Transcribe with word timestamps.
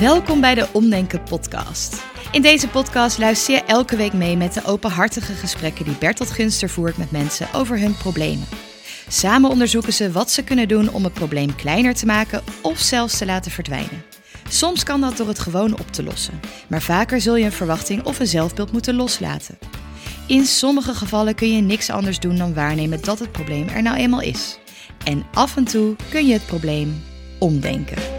Welkom 0.00 0.40
bij 0.40 0.54
de 0.54 0.68
Omdenken 0.72 1.22
podcast. 1.22 2.04
In 2.32 2.42
deze 2.42 2.68
podcast 2.68 3.18
luister 3.18 3.54
je 3.54 3.62
elke 3.62 3.96
week 3.96 4.12
mee 4.12 4.36
met 4.36 4.54
de 4.54 4.64
openhartige 4.64 5.32
gesprekken 5.32 5.84
die 5.84 5.96
Bertolt 5.98 6.30
Gunster 6.30 6.68
voert 6.68 6.96
met 6.96 7.10
mensen 7.10 7.48
over 7.52 7.78
hun 7.78 7.96
problemen. 7.96 8.46
Samen 9.08 9.50
onderzoeken 9.50 9.92
ze 9.92 10.12
wat 10.12 10.30
ze 10.30 10.44
kunnen 10.44 10.68
doen 10.68 10.92
om 10.92 11.04
het 11.04 11.12
probleem 11.12 11.54
kleiner 11.54 11.94
te 11.94 12.06
maken 12.06 12.42
of 12.62 12.78
zelfs 12.78 13.18
te 13.18 13.26
laten 13.26 13.50
verdwijnen. 13.50 14.04
Soms 14.48 14.82
kan 14.82 15.00
dat 15.00 15.16
door 15.16 15.28
het 15.28 15.38
gewoon 15.38 15.72
op 15.72 15.92
te 15.92 16.02
lossen, 16.02 16.40
maar 16.68 16.82
vaker 16.82 17.20
zul 17.20 17.36
je 17.36 17.44
een 17.44 17.52
verwachting 17.52 18.04
of 18.04 18.18
een 18.18 18.26
zelfbeeld 18.26 18.72
moeten 18.72 18.94
loslaten. 18.94 19.58
In 20.26 20.44
sommige 20.44 20.94
gevallen 20.94 21.34
kun 21.34 21.54
je 21.54 21.62
niks 21.62 21.90
anders 21.90 22.18
doen 22.18 22.36
dan 22.36 22.54
waarnemen 22.54 23.00
dat 23.02 23.18
het 23.18 23.32
probleem 23.32 23.68
er 23.68 23.82
nou 23.82 23.96
eenmaal 23.96 24.22
is. 24.22 24.58
En 25.04 25.26
af 25.32 25.56
en 25.56 25.64
toe 25.64 25.96
kun 26.10 26.26
je 26.26 26.32
het 26.32 26.46
probleem 26.46 27.02
omdenken. 27.38 28.15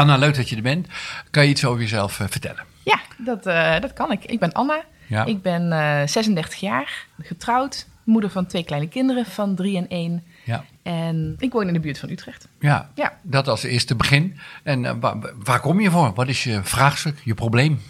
Anna, 0.00 0.16
leuk 0.16 0.34
dat 0.36 0.48
je 0.48 0.56
er 0.56 0.62
bent. 0.62 0.86
Kan 1.30 1.42
je 1.44 1.48
iets 1.50 1.64
over 1.64 1.80
jezelf 1.80 2.20
eh, 2.20 2.26
vertellen? 2.28 2.64
Ja, 2.84 3.00
dat, 3.18 3.46
eh, 3.46 3.80
dat 3.80 3.92
kan 3.92 4.12
ik. 4.12 4.24
Ik 4.24 4.38
ben 4.38 4.52
Anna. 4.52 4.82
Ja. 5.06 5.24
Ik 5.24 5.42
ben 5.42 5.72
eh, 5.72 6.06
36 6.06 6.54
jaar, 6.60 7.06
getrouwd, 7.22 7.86
moeder 8.04 8.30
van 8.30 8.46
twee 8.46 8.64
kleine 8.64 8.88
kinderen 8.88 9.26
van 9.26 9.54
drie 9.54 9.76
en 9.76 9.88
één. 9.88 10.22
Ja. 10.44 10.64
En 10.82 11.34
ik 11.38 11.52
woon 11.52 11.66
in 11.66 11.72
de 11.72 11.80
buurt 11.80 11.98
van 11.98 12.08
Utrecht. 12.10 12.48
Ja, 12.60 12.90
Ja. 12.94 13.12
dat 13.22 13.48
als 13.48 13.62
eerste 13.62 13.94
begin. 13.96 14.38
En 14.62 14.84
eh, 14.84 14.94
wa- 15.00 15.18
waar 15.44 15.60
kom 15.60 15.80
je 15.80 15.90
voor? 15.90 16.12
Wat 16.14 16.28
is 16.28 16.44
je 16.44 16.60
vraagstuk, 16.62 17.18
je 17.24 17.34
probleem? 17.34 17.80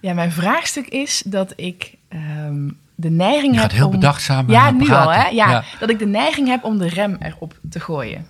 Ja, 0.00 0.14
mijn 0.14 0.32
vraagstuk 0.32 0.86
is 0.86 1.22
dat 1.26 1.52
ik 1.56 1.94
ehm, 2.08 2.68
de 2.94 3.10
neiging 3.10 3.54
Je 3.54 3.60
heb 3.60 3.68
gaat 3.70 3.78
heel 3.78 3.86
om... 3.86 3.92
bedachtzaam 3.92 4.50
Ja, 4.50 4.66
eh, 4.66 4.72
nu 4.74 4.84
praten. 4.84 5.02
al, 5.06 5.12
hè? 5.12 5.28
Ja, 5.28 5.50
Ja. 5.50 5.64
dat 5.78 5.90
ik 5.90 5.98
de 5.98 6.06
neiging 6.06 6.48
heb 6.48 6.64
om 6.64 6.78
de 6.78 6.88
rem 6.88 7.16
erop 7.20 7.54
te 7.70 7.80
gooien. 7.80 8.26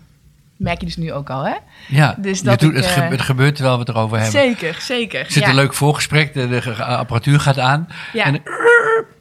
Merk 0.60 0.80
je 0.80 0.86
dus 0.86 0.96
nu 0.96 1.12
ook 1.12 1.30
al, 1.30 1.44
hè? 1.44 1.54
Ja, 1.88 2.14
Dus 2.18 2.42
dat 2.42 2.60
doet, 2.60 2.70
ik, 2.70 2.76
het, 2.76 2.86
ge- 2.86 3.00
eh, 3.00 3.08
het 3.10 3.20
gebeurt 3.20 3.54
terwijl 3.54 3.74
we 3.76 3.80
het 3.80 3.88
erover 3.90 4.16
hebben. 4.20 4.40
Zeker, 4.40 4.74
zeker. 4.80 5.20
Er 5.20 5.32
zit 5.32 5.42
ja. 5.42 5.48
een 5.48 5.54
leuk 5.54 5.74
voorgesprek, 5.74 6.34
de, 6.34 6.74
apparatuur 6.84 7.40
gaat 7.40 7.58
aan. 7.58 7.88
Ja. 8.12 8.24
En 8.24 8.42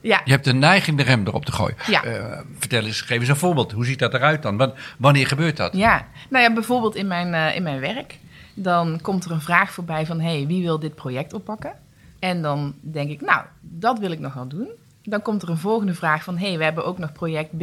Ja. 0.02 0.22
je 0.26 0.32
hebt 0.32 0.44
de 0.45 0.54
neiging 0.54 0.98
de 0.98 1.04
rem 1.04 1.28
erop 1.28 1.45
te 1.45 1.52
gooien. 1.52 1.76
Ja. 1.88 2.04
Eh, 2.04 2.40
vertel 2.60 2.86
eens, 2.86 3.02
geef 3.02 3.20
eens 3.20 3.28
een 3.30 3.36
voorbeeld. 3.36 3.72
Hoe 3.72 3.86
ziet 3.86 4.00
dat 4.00 4.14
eruit 4.14 4.42
dan? 4.42 4.58
Wan- 4.58 4.73
Wanneer 4.98 5.28
gebeurt 5.28 5.58
dat? 5.58 5.73
Ja, 5.76 6.06
nou 6.30 6.44
ja, 6.44 6.54
bijvoorbeeld 6.54 6.95
in 6.95 7.08
mijn, 7.08 7.34
eh, 7.34 7.56
in 7.56 7.64
mijn 7.64 7.80
werk. 7.80 8.17
Dan 8.54 9.00
komt 9.02 9.26
er 9.26 9.32
een 9.32 9.42
vraag 9.42 9.72
voorbij 9.72 10.06
van, 10.06 10.20
hey, 10.22 10.45
wie 10.48 10.64
wil 10.64 10.80
dit 10.80 10.95
project 10.95 11.34
oppakken? 11.34 11.72
En 12.20 12.42
dan 12.42 12.73
denk 12.82 13.10
ik, 13.10 13.22
nou, 13.22 13.42
dat 13.62 14.00
wil 14.00 14.12
ik 14.12 14.20
nog 14.20 14.34
wel 14.34 14.48
doen. 14.48 14.67
Dan 15.04 15.22
komt 15.22 15.42
er 15.42 15.50
een 15.50 15.58
volgende 15.58 15.94
vraag 15.94 16.23
van, 16.23 16.38
hey, 16.38 16.58
we 16.58 16.64
hebben 16.64 16.86
ook 16.86 16.98
nog 16.98 17.12
project 17.12 17.58
B 17.58 17.62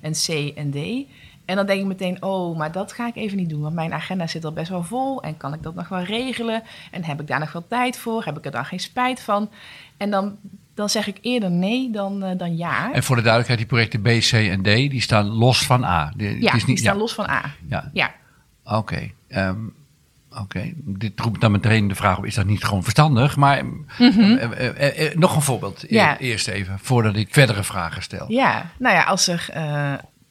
en 0.00 0.12
C 0.12 0.28
en 0.56 0.70
D. 0.70 0.76
En 1.44 1.56
dan 1.56 1.66
denk 1.66 1.80
ik 1.80 1.86
meteen, 1.86 2.22
oh, 2.22 2.58
maar 2.58 2.72
dat 2.72 2.92
ga 2.92 3.06
ik 3.06 3.16
even 3.16 3.36
niet 3.36 3.48
doen, 3.48 3.60
want 3.60 3.74
mijn 3.74 3.92
agenda 3.92 4.26
zit 4.26 4.44
al 4.44 4.52
best 4.52 4.68
wel 4.68 4.82
vol. 4.84 5.22
En 5.22 5.36
kan 5.36 5.54
ik 5.54 5.62
dat 5.62 5.74
nog 5.74 5.88
wel 5.88 6.02
regelen? 6.02 6.62
En 6.90 7.04
heb 7.04 7.20
ik 7.20 7.26
daar 7.26 7.38
nog 7.40 7.52
wel 7.52 7.66
tijd 7.68 7.98
voor? 7.98 8.24
Heb 8.24 8.38
ik 8.38 8.44
er 8.44 8.50
dan 8.50 8.64
geen 8.64 8.80
spijt 8.80 9.20
van? 9.20 9.50
En 9.96 10.10
dan, 10.10 10.36
dan 10.74 10.88
zeg 10.88 11.06
ik 11.06 11.18
eerder 11.20 11.50
nee 11.50 11.90
dan, 11.90 12.22
eh, 12.24 12.38
dan 12.38 12.56
ja. 12.56 12.92
En 12.92 13.02
voor 13.02 13.16
de 13.16 13.22
duidelijkheid, 13.22 13.58
die 13.60 13.68
projecten 13.68 14.00
B, 14.02 14.06
C 14.20 14.32
en 14.32 14.62
D, 14.62 14.90
die 14.90 15.00
staan 15.00 15.26
los 15.26 15.66
van 15.66 15.84
A. 15.84 16.12
Die- 16.16 16.28
ja, 16.28 16.34
het 16.34 16.44
is 16.44 16.52
niet, 16.52 16.66
die 16.66 16.78
staan 16.78 16.94
ja. 16.94 17.00
los 17.00 17.14
van 17.14 17.28
A. 17.28 17.42
Ja, 17.68 17.90
Ja, 17.92 18.10
Oké. 18.64 19.10
ehm, 19.28 19.58
Oké, 20.40 20.72
dit 20.76 21.20
roept 21.20 21.40
dan 21.40 21.50
meteen 21.50 21.88
de 21.88 21.94
vraag 21.94 22.18
op: 22.18 22.24
is 22.24 22.34
dat 22.34 22.46
niet 22.46 22.64
gewoon 22.64 22.82
verstandig? 22.82 23.36
Maar 23.36 23.58
eh, 23.98 24.06
eh, 24.42 24.42
eh, 24.52 25.06
eh, 25.06 25.16
nog 25.16 25.36
een 25.36 25.42
voorbeeld. 25.42 25.82
e- 25.82 25.94
Ja. 25.94 26.18
Eerst 26.18 26.48
even, 26.48 26.78
voordat 26.82 27.16
ik 27.16 27.28
verdere 27.30 27.62
vragen 27.64 28.02
stel. 28.02 28.24
Ja, 28.32 28.70
nou 28.78 28.94
ja, 28.94 29.02
als 29.02 29.26
er, 29.28 29.46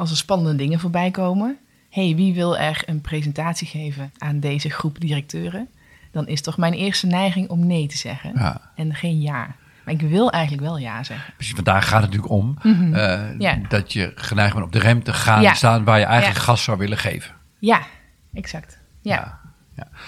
als 0.02 0.12
er 0.12 0.18
spannende 0.18 0.56
dingen 0.56 0.80
voorbij 0.80 1.12
komen. 1.12 1.58
hey, 1.90 2.14
wie 2.16 2.34
wil 2.34 2.58
er 2.58 2.84
een 2.86 3.02
presentatie 3.02 3.68
geven 3.68 4.12
aan 4.18 4.40
deze 4.40 4.70
groep 4.70 5.00
directeuren? 5.00 5.68
Dan 6.12 6.28
is 6.28 6.42
toch 6.42 6.58
mijn 6.58 6.74
eerste 6.74 7.08
neiging 7.08 7.50
om 7.50 7.68
nee 7.68 7.88
te 7.88 7.98
zeggen 7.98 8.32
Ja. 8.36 8.62
en 8.76 8.96
geen 8.96 9.22
ja. 9.22 9.56
Maar 9.86 9.94
ik 9.94 10.02
wil 10.02 10.32
eigenlijk 10.32 10.64
wel 10.64 10.78
ja 10.78 11.04
zeggen. 11.04 11.34
Precies, 11.34 11.54
vandaag 11.56 11.88
gaat 11.88 12.02
het 12.02 12.12
natuurlijk 12.12 12.34
om 12.34 12.58
eh, 12.94 13.40
Ja. 13.40 13.58
dat 13.68 13.94
je 13.94 14.12
geneigd 14.16 14.54
bent 14.54 14.66
op 14.66 14.72
de 14.72 14.80
rem 14.80 15.04
te 15.04 15.14
gaan 15.14 15.42
Ja. 15.42 15.54
staan 15.54 15.84
waar 15.84 16.00
je 16.00 16.06
eigenlijk 16.06 16.40
gas 16.40 16.64
zou 16.64 16.78
willen 16.78 16.98
geven. 16.98 17.34
Ja, 17.60 17.82
exact. 18.34 18.80
Ja. 19.02 19.40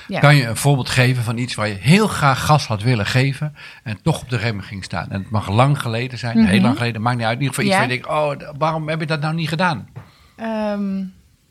Ja. 0.07 0.19
Kan 0.19 0.35
je 0.35 0.47
een 0.47 0.57
voorbeeld 0.57 0.89
geven 0.89 1.23
van 1.23 1.37
iets 1.37 1.55
waar 1.55 1.67
je 1.67 1.73
heel 1.73 2.07
graag 2.07 2.45
gas 2.45 2.67
had 2.67 2.81
willen 2.81 3.05
geven 3.05 3.55
en 3.83 4.01
toch 4.01 4.21
op 4.21 4.29
de 4.29 4.37
rem 4.37 4.61
ging 4.61 4.83
staan? 4.83 5.09
En 5.11 5.21
het 5.21 5.29
mag 5.29 5.49
lang 5.49 5.79
geleden 5.81 6.17
zijn, 6.17 6.45
heel 6.45 6.61
lang 6.61 6.77
geleden, 6.77 7.01
maakt 7.01 7.17
niet 7.17 7.25
uit. 7.25 7.37
In 7.37 7.43
ieder 7.43 7.55
geval 7.55 7.69
iets 7.69 7.79
Mhm. 7.79 7.87
Waar 7.87 7.95
je 7.95 8.33
denkt, 8.33 8.49
oh, 8.51 8.59
waarom 8.59 8.89
heb 8.89 8.99
je 8.99 9.05
dat 9.05 9.21
nou 9.21 9.33
niet 9.33 9.49
gedaan? 9.49 9.87
Ehm, 10.35 11.03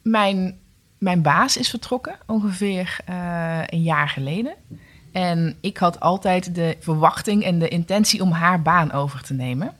mijn, 0.02 0.58
mijn 0.98 1.22
baas 1.22 1.56
is 1.56 1.70
vertrokken 1.70 2.16
ongeveer 2.26 2.96
eh, 3.04 3.58
een 3.66 3.82
jaar 3.82 4.08
geleden. 4.08 4.54
En 5.12 5.56
ik 5.60 5.78
had 5.78 6.00
altijd 6.00 6.54
de 6.54 6.76
verwachting 6.80 7.44
en 7.44 7.58
de 7.58 7.68
intentie 7.68 8.22
om 8.22 8.32
haar 8.32 8.62
baan 8.62 8.92
over 8.92 9.22
te 9.22 9.34
nemen. 9.34 9.72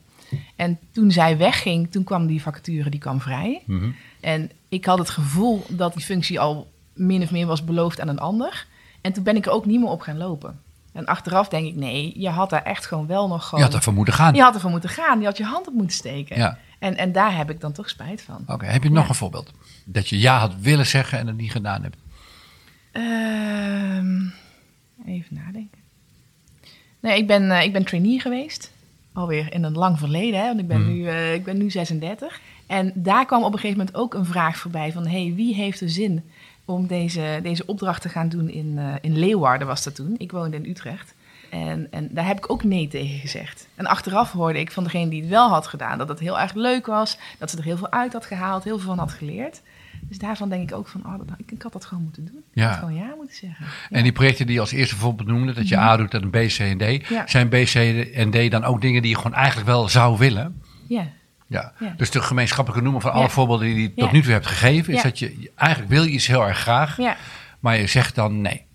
En 0.55 0.79
toen 0.91 1.11
zij 1.11 1.37
wegging, 1.37 1.91
toen 1.91 2.03
kwam 2.03 2.27
die 2.27 2.41
vacature 2.41 2.89
die 2.89 2.99
kwam 2.99 3.21
vrij. 3.21 3.61
Mhm. 3.65 3.89
En 4.21 4.51
ik 4.69 4.85
had 4.85 4.97
het 4.97 5.09
gevoel 5.09 5.65
dat 5.69 5.93
die 5.93 6.03
functie 6.03 6.39
al 6.39 6.72
min 6.93 7.21
of 7.23 7.31
meer 7.31 7.45
was 7.45 7.63
beloofd 7.63 7.99
aan 7.99 8.07
een 8.07 8.19
ander. 8.19 8.65
En 9.01 9.13
toen 9.13 9.23
ben 9.23 9.35
ik 9.35 9.45
er 9.45 9.51
ook 9.51 9.65
niet 9.65 9.79
meer 9.79 9.89
op 9.89 10.01
gaan 10.01 10.17
lopen. 10.17 10.59
En 10.93 11.05
achteraf 11.05 11.47
denk 11.47 11.65
ik, 11.67 11.75
nee, 11.75 12.13
je 12.15 12.29
had 12.29 12.49
daar 12.49 12.63
echt 12.63 12.85
gewoon 12.85 13.07
wel 13.07 13.27
nog 13.27 13.41
Je 13.41 13.47
gewoon... 13.47 13.63
had 13.63 13.73
ervoor 13.73 13.93
moeten 13.93 14.13
gaan. 14.13 14.33
je 14.33 14.41
had 14.41 14.53
ervoor 14.53 14.69
moeten 14.69 14.89
gaan, 14.89 15.19
je 15.19 15.25
had 15.25 15.37
je 15.37 15.43
hand 15.43 15.67
op 15.67 15.73
moeten 15.73 15.95
steken. 15.95 16.37
Ja. 16.37 16.57
En, 16.79 16.97
en 16.97 17.11
daar 17.11 17.35
heb 17.35 17.49
ik 17.49 17.61
dan 17.61 17.71
toch 17.71 17.89
spijt 17.89 18.21
van. 18.21 18.43
Oké, 18.47 18.65
heb 18.65 18.83
je 18.83 18.91
nog 18.91 19.09
een 19.09 19.15
voorbeeld? 19.15 19.51
Dat 19.85 20.09
je 20.09 20.19
ja 20.19 20.37
had 20.39 20.55
willen 20.59 20.85
zeggen 20.85 21.19
en 21.19 21.27
het 21.27 21.37
niet 21.37 21.51
gedaan 21.51 21.83
hebt. 21.83 21.97
Ehm, 22.91 24.21
even 25.05 25.35
nadenken. 25.35 25.77
Nee, 26.99 27.17
ik 27.17 27.27
ben, 27.27 27.51
eh, 27.51 27.63
ik 27.63 27.73
ben 27.73 27.85
trainee 27.85 28.19
geweest. 28.19 28.71
Alweer 29.13 29.53
in 29.53 29.63
een 29.63 29.73
lang 29.77 29.99
verleden, 29.99 30.39
hè, 30.39 30.45
want 30.47 30.59
ik 30.59 30.67
ben, 30.67 30.81
Mhm. 30.81 30.91
nu, 30.91 31.07
eh, 31.07 31.33
ik 31.33 31.43
ben 31.43 31.57
nu 31.57 31.69
36. 31.71 32.39
En 32.67 32.91
daar 32.95 33.25
kwam 33.25 33.43
op 33.43 33.53
een 33.53 33.59
gegeven 33.59 33.77
moment 33.77 33.95
ook 33.95 34.13
een 34.13 34.25
vraag 34.25 34.57
voorbij 34.57 34.91
van... 34.91 35.07
hey, 35.07 35.33
wie 35.35 35.55
heeft 35.55 35.81
er 35.81 35.89
zin 35.89 36.23
om 36.65 36.87
deze, 36.87 37.39
deze 37.43 37.65
opdracht 37.65 38.01
te 38.01 38.09
gaan 38.09 38.29
doen 38.29 38.49
in, 38.49 38.77
eh, 38.77 38.93
in 39.01 39.17
Leeuwarden 39.17 39.67
was 39.67 39.83
dat 39.83 39.95
toen. 39.95 40.15
Ik 40.17 40.31
woonde 40.31 40.57
in 40.57 40.69
Utrecht. 40.69 41.13
En, 41.49 41.87
en 41.91 42.09
daar 42.11 42.25
heb 42.25 42.37
ik 42.37 42.51
ook 42.51 42.63
nee 42.63 42.87
tegen 42.87 43.19
gezegd. 43.19 43.67
En 43.75 43.85
achteraf 43.85 44.31
hoorde 44.31 44.59
ik 44.59 44.71
van 44.71 44.83
degene 44.83 45.09
die 45.09 45.21
het 45.21 45.29
wel 45.29 45.49
had 45.49 45.67
gedaan... 45.67 45.97
dat 45.97 46.09
het 46.09 46.19
heel 46.19 46.39
erg 46.39 46.53
leuk 46.53 46.85
was, 46.85 47.17
dat 47.39 47.49
ze 47.49 47.57
er 47.57 47.63
heel 47.63 47.77
veel 47.77 47.91
uit 47.91 48.13
had 48.13 48.25
gehaald... 48.25 48.63
heel 48.63 48.77
veel 48.77 48.87
van 48.87 48.97
had 48.97 49.11
geleerd. 49.11 49.61
Dus 50.01 50.17
daarvan 50.17 50.49
denk 50.49 50.69
ik 50.69 50.77
ook 50.77 50.87
van, 50.87 51.05
oh, 51.05 51.13
ik, 51.45 51.61
had 51.61 51.73
dat 51.73 51.85
gewoon 51.85 52.03
moeten 52.03 52.25
doen. 52.25 52.43
Ik 52.53 52.63
had 52.63 52.75
gewoon 52.75 52.95
ja 52.95 53.13
moeten 53.17 53.35
zeggen. 53.35 53.65
Ja. 53.65 53.97
En 53.97 54.03
die 54.03 54.11
projecten 54.11 54.45
die 54.45 54.55
je 54.55 54.61
als 54.61 54.71
eerste 54.71 54.95
voorbeeld 54.95 55.27
noemde, 55.27 55.53
dat 55.53 55.67
je 55.67 55.77
A 55.77 55.97
doet 55.97 56.13
en 56.13 56.29
B, 56.29 56.33
C 56.33 56.57
en 56.59 56.77
D. 56.77 56.81
Mhm. 56.81 57.13
Ja. 57.13 57.27
Zijn 57.27 57.49
B, 57.49 57.53
C 57.53 57.75
en 58.13 58.31
D 58.31 58.51
dan 58.51 58.63
ook 58.63 58.81
dingen 58.81 59.01
die 59.01 59.11
je 59.11 59.17
gewoon 59.17 59.33
eigenlijk 59.33 59.67
wel 59.67 59.89
zou 59.89 60.17
willen? 60.17 60.61
Ja, 60.87 61.07
Ja. 61.53 61.73
Ja. 61.79 61.93
Dus 61.97 62.11
de 62.11 62.21
gemeenschappelijke 62.21 62.83
noemer 62.83 63.01
van 63.01 63.11
alle 63.11 63.21
Ja. 63.21 63.29
voorbeelden 63.29 63.67
die 63.67 63.81
je 63.81 63.93
tot 63.93 64.11
nu 64.11 64.21
toe 64.21 64.31
hebt 64.31 64.47
gegeven, 64.47 64.93
is 64.93 65.01
dat 65.01 65.19
je 65.19 65.51
eigenlijk 65.55 65.91
wil 65.91 66.03
je 66.03 66.09
iets 66.09 66.27
heel 66.27 66.47
erg 66.47 66.57
graag, 66.57 66.97
ja. 66.97 67.17
maar 67.59 67.77
je 67.77 67.87
zegt 67.87 68.15
dan 68.15 68.41
nee. 68.41 68.65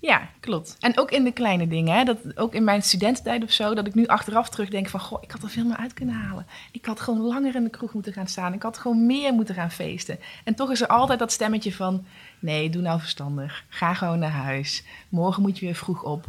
Ja, 0.00 0.28
klopt. 0.40 0.76
En 0.80 0.98
ook 0.98 1.10
in 1.10 1.24
de 1.24 1.32
kleine 1.32 1.68
dingen. 1.68 1.96
Hè? 1.96 2.04
Dat, 2.04 2.18
ook 2.34 2.54
in 2.54 2.64
mijn 2.64 2.82
studententijd 2.82 3.42
of 3.42 3.50
zo. 3.50 3.74
Dat 3.74 3.86
ik 3.86 3.94
nu 3.94 4.06
achteraf 4.06 4.48
terugdenk 4.48 4.88
van... 4.88 5.00
Goh, 5.00 5.22
ik 5.22 5.30
had 5.30 5.42
er 5.42 5.48
veel 5.48 5.64
meer 5.64 5.76
uit 5.76 5.94
kunnen 5.94 6.14
halen. 6.14 6.46
Ik 6.72 6.86
had 6.86 7.00
gewoon 7.00 7.20
langer 7.20 7.54
in 7.54 7.64
de 7.64 7.70
kroeg 7.70 7.92
moeten 7.92 8.12
gaan 8.12 8.26
staan. 8.26 8.52
Ik 8.52 8.62
had 8.62 8.78
gewoon 8.78 9.06
meer 9.06 9.32
moeten 9.32 9.54
gaan 9.54 9.70
feesten. 9.70 10.18
En 10.44 10.54
toch 10.54 10.70
is 10.70 10.80
er 10.80 10.86
altijd 10.86 11.18
dat 11.18 11.32
stemmetje 11.32 11.72
van... 11.72 12.04
Nee, 12.38 12.70
doe 12.70 12.82
nou 12.82 13.00
verstandig. 13.00 13.64
Ga 13.68 13.94
gewoon 13.94 14.18
naar 14.18 14.30
huis. 14.30 14.84
Morgen 15.08 15.42
moet 15.42 15.58
je 15.58 15.64
weer 15.64 15.74
vroeg 15.74 16.02
op. 16.02 16.26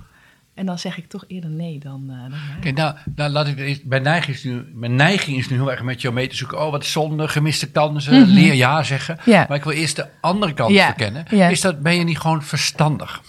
En 0.62 0.68
dan 0.68 0.80
zeg 0.80 0.98
ik 0.98 1.08
toch 1.08 1.24
eerder 1.28 1.50
nee 1.50 1.80
dan, 1.80 2.04
eh, 2.10 2.22
dan 2.22 2.30
ja. 2.30 2.58
Oké, 2.58 2.72
nou, 2.72 2.96
nou 3.16 3.30
laat 3.30 3.48
ik 3.48 3.86
mijn, 3.86 4.02
neiging 4.02 4.36
is 4.36 4.44
nu, 4.44 4.66
mijn 4.74 4.96
neiging 4.96 5.38
is 5.38 5.50
nu 5.50 5.56
heel 5.56 5.72
erg 5.72 5.82
met 5.82 6.02
jou 6.02 6.14
mee 6.14 6.28
te 6.28 6.36
zoeken. 6.36 6.66
Oh, 6.66 6.72
wat 6.72 6.86
zonde, 6.86 7.28
gemiste 7.28 7.72
kansen, 7.72 8.28
leer 8.28 8.54
ja 8.54 8.84
zeggen. 8.84 9.18
Ja. 9.26 9.46
Maar 9.48 9.58
ik 9.58 9.64
wil 9.64 9.74
eerst 9.74 9.96
de 9.96 10.08
andere 10.20 10.54
kant 10.54 10.76
verkennen. 10.76 11.26
Is 11.28 11.62
dat, 11.62 11.82
ben 11.82 11.96
je 11.96 12.04
niet 12.04 12.20
gewoon 12.20 12.44
verstandig? 12.44 13.22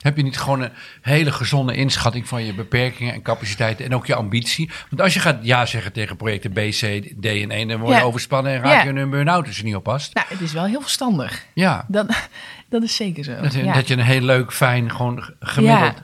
Heb 0.00 0.16
je 0.16 0.22
niet 0.22 0.38
gewoon 0.38 0.60
een 0.60 0.70
hele 1.00 1.32
gezonde 1.32 1.74
inschatting 1.74 2.28
van 2.28 2.44
je 2.44 2.54
beperkingen 2.54 3.14
en 3.14 3.22
capaciteiten 3.22 3.84
en 3.84 3.94
ook 3.94 4.06
je 4.06 4.14
ambitie? 4.14 4.70
Want 4.90 5.02
als 5.02 5.14
je 5.14 5.20
gaat 5.20 5.38
ja 5.42 5.66
zeggen 5.66 5.92
tegen 5.92 6.16
projecten 6.16 6.52
B, 6.52 6.56
C, 6.56 7.02
D 7.20 7.24
en 7.26 7.50
1, 7.50 7.68
dan 7.68 7.78
word 7.80 7.92
je 7.94 7.98
Ja. 8.00 8.06
overspannen 8.06 8.52
en 8.52 8.60
raak 8.60 8.84
je 8.84 8.88
een 8.88 9.10
burn-out 9.10 9.46
als 9.46 9.56
je 9.56 9.64
niet 9.64 9.74
oppast. 9.74 10.14
Nou, 10.14 10.26
het 10.30 10.40
is 10.40 10.52
wel 10.52 10.64
heel 10.64 10.80
verstandig. 10.80 11.44
Ja. 11.54 11.84
Dat, 11.88 12.06
dat 12.70 12.82
is 12.82 12.96
zeker 12.96 13.24
zo. 13.24 13.40
Dat, 13.40 13.52
je- 13.52 13.64
ja. 13.64 13.72
dat 13.72 13.88
je 13.88 13.94
een 13.94 14.00
heel 14.00 14.20
leuk, 14.20 14.52
fijn, 14.52 14.90
gewoon 14.90 15.24
gemiddeld, 15.40 15.94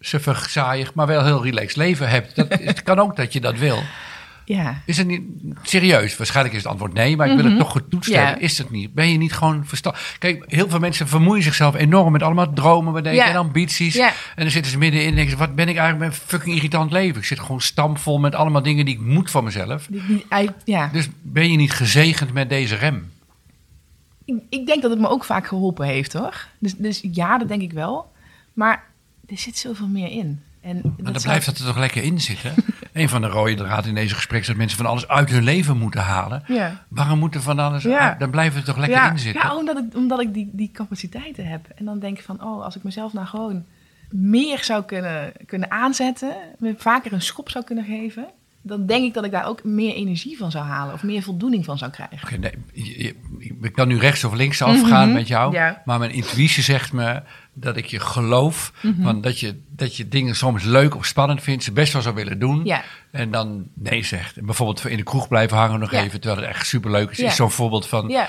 suffig, 0.00 0.50
saaiig, 0.50 0.94
maar 0.94 1.06
wel 1.06 1.24
heel 1.24 1.42
relaxed 1.44 1.76
leven 1.76 2.08
hebt. 2.08 2.36
Dat, 2.36 2.48
het 2.64 2.82
kan 2.82 2.98
ook 2.98 3.16
dat 3.16 3.32
je 3.32 3.40
dat 3.40 3.58
wil. 3.58 3.82
Ja. 4.44 4.82
Is 4.86 4.96
het 4.96 5.06
niet 5.06 5.22
serieus? 5.62 6.16
Waarschijnlijk 6.16 6.54
is 6.56 6.62
het 6.62 6.70
antwoord 6.72 6.92
nee, 6.92 7.16
maar 7.16 7.30
ik 7.30 7.36
wil 7.36 7.44
het 7.44 7.58
toch 7.58 7.70
goed 7.70 7.90
toestellen. 7.90 8.22
Mhm. 8.30 8.34
Ja. 8.34 8.40
Is 8.40 8.58
het 8.58 8.70
niet? 8.70 8.94
Ben 8.94 9.08
je 9.12 9.18
niet 9.18 9.32
gewoon 9.32 9.66
verstandig? 9.66 10.16
Kijk, 10.18 10.44
heel 10.46 10.68
veel 10.68 10.78
mensen 10.78 11.08
vermoeien 11.08 11.42
zichzelf 11.42 11.74
enorm 11.74 12.12
met 12.12 12.22
allemaal 12.22 12.52
dromen 12.52 12.92
bedenken 12.92 13.24
Ja. 13.24 13.30
en 13.30 13.36
ambities. 13.36 13.94
Ja. 13.94 14.08
En 14.08 14.42
dan 14.42 14.50
zitten 14.50 14.72
ze 14.72 14.78
middenin 14.78 15.08
en 15.08 15.14
denken 15.14 15.32
ze, 15.32 15.38
wat 15.38 15.54
ben 15.54 15.68
ik 15.68 15.76
eigenlijk 15.76 16.10
met 16.10 16.20
een 16.20 16.26
fucking 16.28 16.54
irritant 16.56 16.92
leven? 16.92 17.20
Ik 17.20 17.26
zit 17.26 17.40
gewoon 17.40 17.60
stampvol 17.60 18.18
met 18.18 18.34
allemaal 18.34 18.62
dingen 18.62 18.84
die 18.84 18.94
ik 18.94 19.00
moet 19.00 19.30
van 19.30 19.44
mezelf. 19.44 19.86
Die, 19.90 20.06
die, 20.06 20.24
ei- 20.28 20.48
ja. 20.64 20.88
Dus 20.92 21.08
ben 21.22 21.50
je 21.50 21.56
niet 21.56 21.72
gezegend 21.72 22.32
met 22.32 22.48
deze 22.48 22.74
rem? 22.74 23.10
Ik, 24.24 24.34
ik 24.48 24.66
denk 24.66 24.82
dat 24.82 24.90
het 24.90 25.00
me 25.00 25.08
ook 25.08 25.24
vaak 25.24 25.46
geholpen 25.46 25.86
heeft, 25.86 26.12
hoor. 26.12 26.46
Dus, 26.58 26.74
dus 26.76 27.00
ja, 27.12 27.38
dat 27.38 27.48
denk 27.48 27.62
ik 27.62 27.72
wel. 27.72 28.12
Maar 28.52 28.84
er 29.28 29.38
zit 29.38 29.58
zoveel 29.58 29.86
meer 29.86 30.10
in. 30.10 30.40
En 30.62 30.74
Maar 30.74 30.82
dat 30.82 31.04
dan 31.04 31.12
zou- 31.14 31.22
blijft 31.24 31.46
dat 31.46 31.58
er 31.58 31.64
toch 31.64 31.78
lekker 31.78 32.02
in 32.02 32.20
zitten. 32.20 32.54
een 32.92 33.08
van 33.08 33.20
de 33.20 33.26
rode 33.28 33.54
draad 33.54 33.86
in 33.86 33.94
deze 33.94 34.14
gesprek 34.14 34.40
is 34.40 34.46
dat 34.46 34.56
mensen 34.56 34.76
van 34.78 34.86
alles 34.86 35.08
uit 35.08 35.30
hun 35.30 35.42
leven 35.42 35.78
moeten 35.78 36.00
halen. 36.00 36.42
Ja. 36.46 36.84
Waarom 36.88 37.18
moet 37.18 37.34
er 37.34 37.42
van 37.42 37.58
alles 37.58 37.82
Ja. 37.82 37.98
uit? 37.98 38.18
Dan 38.20 38.30
blijven 38.30 38.54
we 38.54 38.58
er 38.60 38.66
toch 38.66 38.76
lekker 38.76 38.98
ja, 38.98 39.10
in 39.10 39.18
zitten. 39.18 39.42
Ja, 39.42 39.56
omdat 39.56 39.78
ik, 39.78 39.94
omdat 39.94 40.20
ik 40.20 40.34
die, 40.34 40.50
die 40.52 40.70
capaciteiten 40.72 41.46
heb. 41.46 41.68
En 41.74 41.84
dan 41.84 41.98
denk 41.98 42.18
ik 42.18 42.24
van, 42.24 42.42
oh, 42.44 42.64
als 42.64 42.76
ik 42.76 42.82
mezelf 42.82 43.12
nou 43.12 43.26
gewoon 43.26 43.64
meer 44.10 44.64
zou 44.64 44.84
kunnen, 44.84 45.32
kunnen 45.46 45.70
aanzetten, 45.70 46.34
me 46.58 46.74
vaker 46.78 47.12
een 47.12 47.22
schop 47.22 47.50
zou 47.50 47.64
kunnen 47.64 47.84
geven, 47.84 48.26
dan 48.62 48.86
denk 48.86 49.04
ik 49.04 49.14
dat 49.14 49.24
ik 49.24 49.30
daar 49.30 49.46
ook 49.46 49.64
meer 49.64 49.94
energie 49.94 50.36
van 50.36 50.50
zou 50.50 50.64
halen 50.64 50.94
of 50.94 51.02
meer 51.02 51.22
voldoening 51.22 51.64
van 51.64 51.78
zou 51.78 51.90
krijgen. 51.90 52.18
Oké, 52.24 52.36
nee, 52.36 52.52
je- 52.72 53.02
je- 53.04 53.14
ik 53.62 53.72
kan 53.72 53.88
nu 53.88 53.98
rechts 53.98 54.24
of 54.24 54.34
links 54.34 54.62
afgaan 54.62 55.04
Mhm, 55.06 55.16
met 55.16 55.28
jou. 55.28 55.52
ja. 55.54 55.82
Maar 55.84 55.98
mijn 55.98 56.10
intuïtie 56.10 56.62
zegt 56.62 56.92
me 56.92 57.22
dat 57.52 57.76
ik 57.76 57.86
je 57.86 58.00
geloof. 58.00 58.72
Mhm. 58.82 59.02
want 59.02 59.22
dat, 59.22 59.40
je, 59.40 59.60
dat 59.68 59.96
je 59.96 60.08
dingen 60.08 60.36
soms 60.36 60.64
leuk 60.64 60.96
of 60.96 61.06
spannend 61.06 61.42
vindt. 61.42 61.64
Ze 61.64 61.72
best 61.72 61.92
wel 61.92 62.02
zou 62.02 62.14
willen 62.14 62.38
doen. 62.38 62.60
Ja. 62.64 62.82
En 63.10 63.30
dan 63.30 63.66
nee 63.74 64.02
zegt. 64.04 64.36
En 64.36 64.46
bijvoorbeeld 64.46 64.86
in 64.86 64.96
de 64.96 65.02
kroeg 65.02 65.28
blijven 65.28 65.56
hangen 65.56 65.80
nog 65.80 65.90
Ja. 65.90 66.02
even. 66.02 66.20
Terwijl 66.20 66.40
het 66.42 66.50
echt 66.54 66.66
superleuk 66.66 67.10
is. 67.10 67.18
Is 67.18 67.36
zo'n 67.36 67.50
voorbeeld 67.50 67.86
van... 67.86 68.08
Ja, 68.08 68.28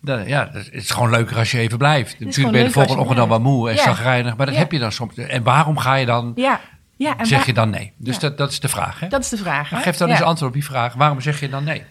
Dan, 0.00 0.28
ja, 0.28 0.48
het 0.52 0.68
is 0.72 0.90
gewoon 0.90 1.10
leuker 1.10 1.36
als 1.36 1.50
je 1.50 1.58
even 1.58 1.78
blijft. 1.78 2.20
Natuurlijk 2.20 2.50
ben 2.52 2.60
je 2.60 2.66
de 2.66 2.72
volgende 2.72 2.98
ochtend 3.00 3.18
dan 3.18 3.28
wat 3.28 3.40
moe 3.40 3.68
en 3.70 3.74
Ja. 3.76 3.82
zagrijnig. 3.82 4.36
Maar 4.36 4.46
dat 4.46 4.54
Ja. 4.54 4.60
heb 4.60 4.72
je 4.72 4.78
dan 4.78 4.92
soms. 4.92 5.16
En 5.16 5.42
waarom 5.42 5.78
ga 5.78 5.94
je 5.94 6.06
dan... 6.06 6.32
ja, 6.34 6.60
ja. 6.96 7.18
En 7.18 7.26
zeg 7.26 7.38
waar- 7.38 7.46
je 7.46 7.52
dan 7.52 7.70
nee? 7.70 7.92
Dus 7.96 8.14
Ja. 8.14 8.20
dat, 8.20 8.38
dat 8.38 8.50
is 8.50 8.60
de 8.60 8.68
vraag. 8.68 9.00
Hè? 9.00 9.08
Dat 9.08 9.20
is 9.22 9.28
de 9.28 9.36
vraag. 9.36 9.70
Hè? 9.70 9.76
geef 9.80 9.96
dan 9.96 10.08
Ja. 10.08 10.14
eens 10.14 10.24
antwoord 10.24 10.50
op 10.50 10.56
die 10.56 10.64
vraag. 10.68 10.94
Waarom 10.94 11.20
zeg 11.20 11.40
je 11.40 11.48
dan 11.48 11.64
nee? 11.64 11.82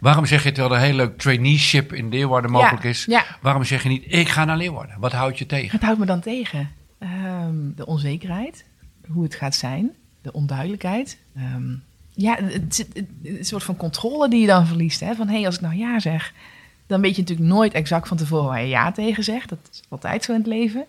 Waarom 0.00 0.26
zeg 0.26 0.42
je 0.42 0.52
terwijl 0.52 0.74
er 0.74 0.80
een 0.80 0.86
heel 0.86 0.96
leuk 0.96 1.18
traineeship 1.18 1.92
in 1.92 2.08
Leeuwarden 2.08 2.50
mogelijk 2.50 2.84
is? 2.84 3.08
Waarom 3.40 3.64
zeg 3.64 3.82
je 3.82 3.88
niet, 3.88 4.04
ik 4.06 4.28
ga 4.28 4.44
naar 4.44 4.56
Leeuwarden? 4.56 4.96
Wat 4.98 5.12
houdt 5.12 5.38
je 5.38 5.46
tegen? 5.46 5.70
Het 5.70 5.82
houdt 5.82 5.98
me 5.98 6.06
dan 6.06 6.20
tegen. 6.20 6.70
Ehm, 6.98 7.54
de 7.76 7.86
onzekerheid, 7.86 8.64
hoe 9.08 9.22
het 9.22 9.34
gaat 9.34 9.54
zijn, 9.54 9.90
de 10.22 10.32
onduidelijkheid. 10.32 11.18
Ehm, 11.36 11.72
ja, 12.12 12.36
het- 12.42 12.86
een 13.22 13.44
soort 13.44 13.62
van 13.62 13.76
controle 13.76 14.28
die 14.28 14.40
je 14.40 14.46
dan 14.46 14.66
verliest. 14.66 15.00
Hè? 15.00 15.14
Van 15.14 15.28
hé, 15.28 15.34
hey, 15.36 15.46
als 15.46 15.54
ik 15.54 15.60
nou 15.60 15.76
ja 15.76 15.98
zeg, 16.00 16.32
dan 16.86 17.00
weet 17.00 17.14
je 17.16 17.20
natuurlijk 17.20 17.48
nooit 17.48 17.72
exact 17.74 18.08
van 18.08 18.16
tevoren 18.16 18.48
waar 18.48 18.60
je 18.62 18.68
ja 18.68 18.92
tegen 18.92 19.24
zegt. 19.24 19.48
Dat 19.48 19.58
is 19.72 19.80
altijd 19.88 20.24
zo 20.24 20.32
in 20.32 20.38
het 20.38 20.46
leven. 20.46 20.84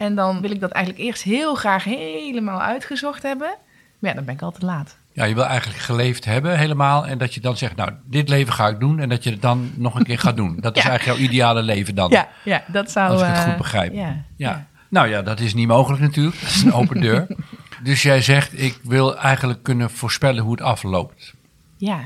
En 0.00 0.14
dan 0.14 0.40
wil 0.40 0.50
ik 0.50 0.60
dat 0.60 0.70
eigenlijk 0.70 1.04
eerst 1.04 1.22
heel 1.22 1.54
graag 1.54 1.84
helemaal 1.84 2.62
uitgezocht 2.62 3.22
hebben. 3.22 3.56
Maar 3.98 4.10
ja, 4.10 4.16
dan 4.16 4.24
ben 4.24 4.34
ik 4.34 4.42
al 4.42 4.50
te 4.50 4.64
laat. 4.64 4.96
Ja, 5.12 5.24
je 5.24 5.34
wil 5.34 5.44
eigenlijk 5.44 5.80
geleefd 5.80 6.24
hebben 6.24 6.58
helemaal. 6.58 7.06
En 7.06 7.18
dat 7.18 7.34
je 7.34 7.40
dan 7.40 7.56
zegt, 7.56 7.76
nou, 7.76 7.92
dit 8.04 8.28
leven 8.28 8.52
ga 8.52 8.68
ik 8.68 8.80
doen. 8.80 8.98
En 8.98 9.08
dat 9.08 9.24
je 9.24 9.30
het 9.30 9.42
dan 9.42 9.70
nog 9.74 9.94
een 9.94 10.04
keer 10.04 10.18
gaat 10.18 10.36
doen. 10.36 10.56
Dat 10.60 10.76
is 10.76 10.84
eigenlijk 10.88 11.18
jouw 11.18 11.28
ideale 11.28 11.62
leven 11.62 11.94
dan. 11.94 12.10
Ja, 12.10 12.28
ja 12.44 12.62
dat 12.66 12.90
zou... 12.90 13.10
Als 13.10 13.20
ik 13.20 13.26
het 13.26 13.36
eh, 13.36 13.42
goed 13.42 13.56
begrijp. 13.56 13.94
Ja, 13.94 14.24
Ja. 14.36 14.66
Nou 14.88 15.08
ja, 15.08 15.22
dat 15.22 15.40
is 15.40 15.54
niet 15.54 15.68
mogelijk 15.68 16.02
natuurlijk. 16.02 16.40
Dat 16.40 16.50
is 16.50 16.62
een 16.62 16.72
open 16.72 17.00
deur. 17.10 17.26
Dus 17.82 18.02
jij 18.02 18.22
zegt, 18.22 18.62
ik 18.62 18.78
wil 18.82 19.16
eigenlijk 19.18 19.62
kunnen 19.62 19.90
voorspellen 19.90 20.42
hoe 20.42 20.52
het 20.52 20.62
afloopt. 20.62 21.34
ja, 21.76 22.00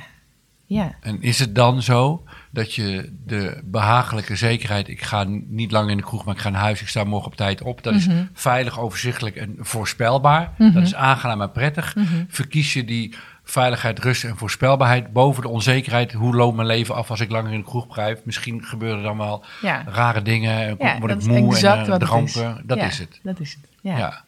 ja. 0.66 0.94
En 1.00 1.22
is 1.22 1.38
het 1.38 1.54
dan 1.54 1.82
zo 1.82 2.24
dat 2.54 2.74
je 2.74 3.12
de 3.26 3.60
behagelijke 3.64 4.36
zekerheid, 4.36 4.88
ik 4.88 5.02
ga 5.02 5.24
niet 5.48 5.70
lang 5.70 5.90
in 5.90 5.96
de 5.96 6.02
kroeg, 6.02 6.24
maar 6.24 6.34
ik 6.34 6.40
ga 6.40 6.50
naar 6.50 6.60
huis, 6.60 6.80
ik 6.80 6.88
sta 6.88 7.04
morgen 7.04 7.26
op 7.30 7.36
tijd 7.36 7.62
op. 7.62 7.82
Dat 7.82 7.94
is 7.94 8.06
Mhm. 8.06 8.24
veilig, 8.32 8.80
overzichtelijk 8.80 9.36
en 9.36 9.56
voorspelbaar. 9.58 10.52
Dat 10.58 10.82
is 10.82 10.94
aangenaam 10.94 11.40
en 11.42 11.52
prettig. 11.52 11.94
Mhm. 11.94 12.24
Verkies 12.28 12.72
je 12.72 12.84
die 12.84 13.14
veiligheid, 13.44 13.98
rust 13.98 14.24
en 14.24 14.36
voorspelbaarheid 14.36 15.12
boven 15.12 15.42
de 15.42 15.48
onzekerheid. 15.48 16.12
Hoe 16.12 16.34
loopt 16.34 16.56
mijn 16.56 16.68
leven 16.68 16.94
af 16.94 17.10
als 17.10 17.20
ik 17.20 17.30
langer 17.30 17.52
in 17.52 17.58
de 17.58 17.64
kroeg 17.64 17.86
blijf? 17.88 18.20
Misschien 18.24 18.64
gebeuren 18.64 18.98
er 18.98 19.04
dan 19.04 19.16
wel 19.18 19.44
Ja. 19.62 19.82
rare 19.86 20.22
dingen. 20.22 20.76
Ja, 20.78 20.98
word 20.98 21.12
ik 21.12 21.26
moe 21.26 21.54
en 21.56 21.98
uh. 22.36 22.54
Dat 22.64 22.78
Ja, 22.78 22.84
is 22.86 22.98
het. 22.98 23.20
Dat 23.22 23.40
is 23.40 23.50
het. 23.60 23.70
Ja. 23.80 24.24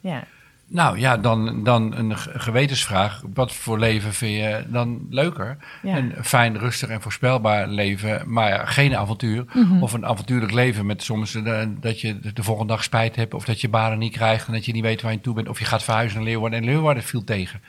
Nou 0.69 0.99
ja, 0.99 1.17
dan, 1.17 1.65
dan 1.65 1.95
een 1.97 2.17
ge- 2.19 2.39
gewetensvraag. 2.39 3.23
Wat 3.35 3.53
voor 3.55 3.79
leven 3.79 4.13
vind 4.15 4.37
je 4.37 4.65
dan 4.69 5.07
leuker? 5.11 5.57
Ja. 5.83 5.97
Een 5.97 6.15
fijn, 6.23 6.59
rustig 6.59 6.89
en 6.89 7.03
voorspelbaar 7.03 7.69
leven, 7.69 8.23
maar 8.33 8.49
ja, 8.49 8.65
geen 8.65 8.97
avontuur. 8.97 9.45
Mhm. 9.55 9.83
Of 9.83 9.93
een 9.93 10.07
avontuurlijk 10.07 10.53
leven 10.53 10.87
met 10.87 11.03
soms 11.03 11.35
eh, 11.35 11.63
dat 11.81 12.01
je 12.01 12.21
de 12.35 12.43
volgende 12.43 12.73
dag 12.73 12.83
spijt 12.85 13.17
hebt... 13.17 13.35
of 13.35 13.45
dat 13.45 13.61
je 13.61 13.69
banen 13.69 13.99
niet 13.99 14.13
krijgt 14.13 14.47
en 14.47 14.53
dat 14.53 14.65
je 14.65 14.73
niet 14.73 14.83
weet 14.83 15.03
waar 15.03 15.13
je 15.13 15.21
toe 15.21 15.35
bent... 15.35 15.49
of 15.49 15.59
je 15.59 15.65
gaat 15.65 15.83
verhuizen 15.83 16.19
naar 16.19 16.27
Leeuwarden 16.29 16.59
en 16.59 16.65
Leeuwarden 16.65 17.03
viel 17.03 17.25
tegen. 17.25 17.61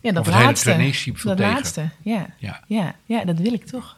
Ja, 0.00 0.10
dat 0.12 0.20
Of 0.20 0.26
het 0.26 0.34
hele 0.34 0.46
laatste. 0.46 0.92
viel 0.92 1.14
dat 1.22 1.36
tegen. 1.36 1.52
laatste, 1.52 1.88
ja. 2.02 2.26
Ja. 2.38 2.60
ja. 2.66 2.94
Ja, 3.04 3.24
dat 3.24 3.38
wil 3.38 3.52
ik 3.52 3.64
toch. 3.66 3.96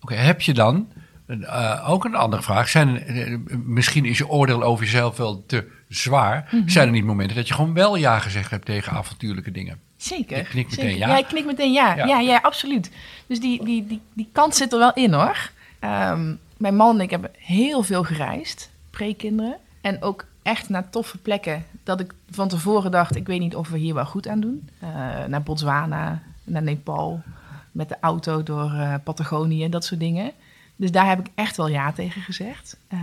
Oké, 0.00 0.14
heb 0.14 0.40
je 0.40 0.54
dan, 0.54 0.88
eh, 1.26 1.90
ook 1.90 2.04
een 2.04 2.14
andere 2.14 2.42
vraag... 2.42 2.68
Zijn, 2.68 2.98
eh, 3.06 3.36
misschien 3.64 4.04
is 4.04 4.18
je 4.18 4.28
oordeel 4.28 4.62
over 4.62 4.84
jezelf 4.84 5.16
wel 5.16 5.44
te 5.46 5.70
zwaar... 5.88 6.48
Mhm. 6.50 6.68
zijn 6.68 6.86
er 6.86 6.92
niet 6.92 7.04
momenten 7.04 7.36
dat 7.36 7.48
je 7.48 7.54
gewoon 7.54 7.74
wel 7.74 7.96
ja 7.96 8.18
gezegd 8.18 8.50
hebt 8.50 8.64
tegen 8.64 8.92
avontuurlijke 8.92 9.50
dingen? 9.50 9.78
Zeker. 9.96 10.36
Je 10.36 10.44
knikt 10.44 10.70
meteen 10.70 10.90
Zeker. 10.90 11.06
ja. 11.06 11.08
Ja, 11.08 11.18
ik 11.18 11.26
knik 11.26 11.44
meteen 11.44 11.72
ja. 11.72 11.96
Ja. 11.96 12.06
Ja, 12.06 12.20
ja, 12.20 12.38
absoluut. 12.42 12.90
Dus 13.26 13.40
die, 13.40 13.64
die, 13.64 13.86
die, 13.86 14.00
die 14.12 14.28
kant 14.32 14.54
zit 14.54 14.72
er 14.72 14.78
wel 14.78 14.92
in 14.92 15.12
hoor. 15.12 15.50
Ehm, 15.78 16.34
mijn 16.56 16.76
man 16.76 16.94
en 16.96 17.00
ik 17.00 17.10
hebben 17.10 17.30
heel 17.38 17.82
veel 17.82 18.02
gereisd, 18.02 18.70
pre-kinderen. 18.90 19.56
En 19.80 20.02
ook 20.02 20.24
echt 20.42 20.68
naar 20.68 20.90
toffe 20.90 21.18
plekken. 21.18 21.64
Dat 21.82 22.00
ik 22.00 22.12
van 22.30 22.48
tevoren 22.48 22.90
dacht, 22.90 23.16
ik 23.16 23.26
weet 23.26 23.40
niet 23.40 23.56
of 23.56 23.68
we 23.68 23.78
hier 23.78 23.94
wel 23.94 24.06
goed 24.06 24.28
aan 24.28 24.40
doen. 24.40 24.68
Eh, 24.78 24.88
naar 25.26 25.42
Botswana, 25.42 26.22
naar 26.44 26.62
Nepal, 26.62 27.22
met 27.72 27.88
de 27.88 27.96
auto 28.00 28.42
door 28.42 28.72
Patagonië, 29.04 29.68
dat 29.68 29.84
soort 29.84 30.00
dingen. 30.00 30.32
Dus 30.76 30.90
daar 30.90 31.08
heb 31.08 31.18
ik 31.18 31.26
echt 31.34 31.56
wel 31.56 31.68
ja 31.68 31.92
tegen 31.92 32.22
gezegd. 32.22 32.76
Eh, 32.88 32.98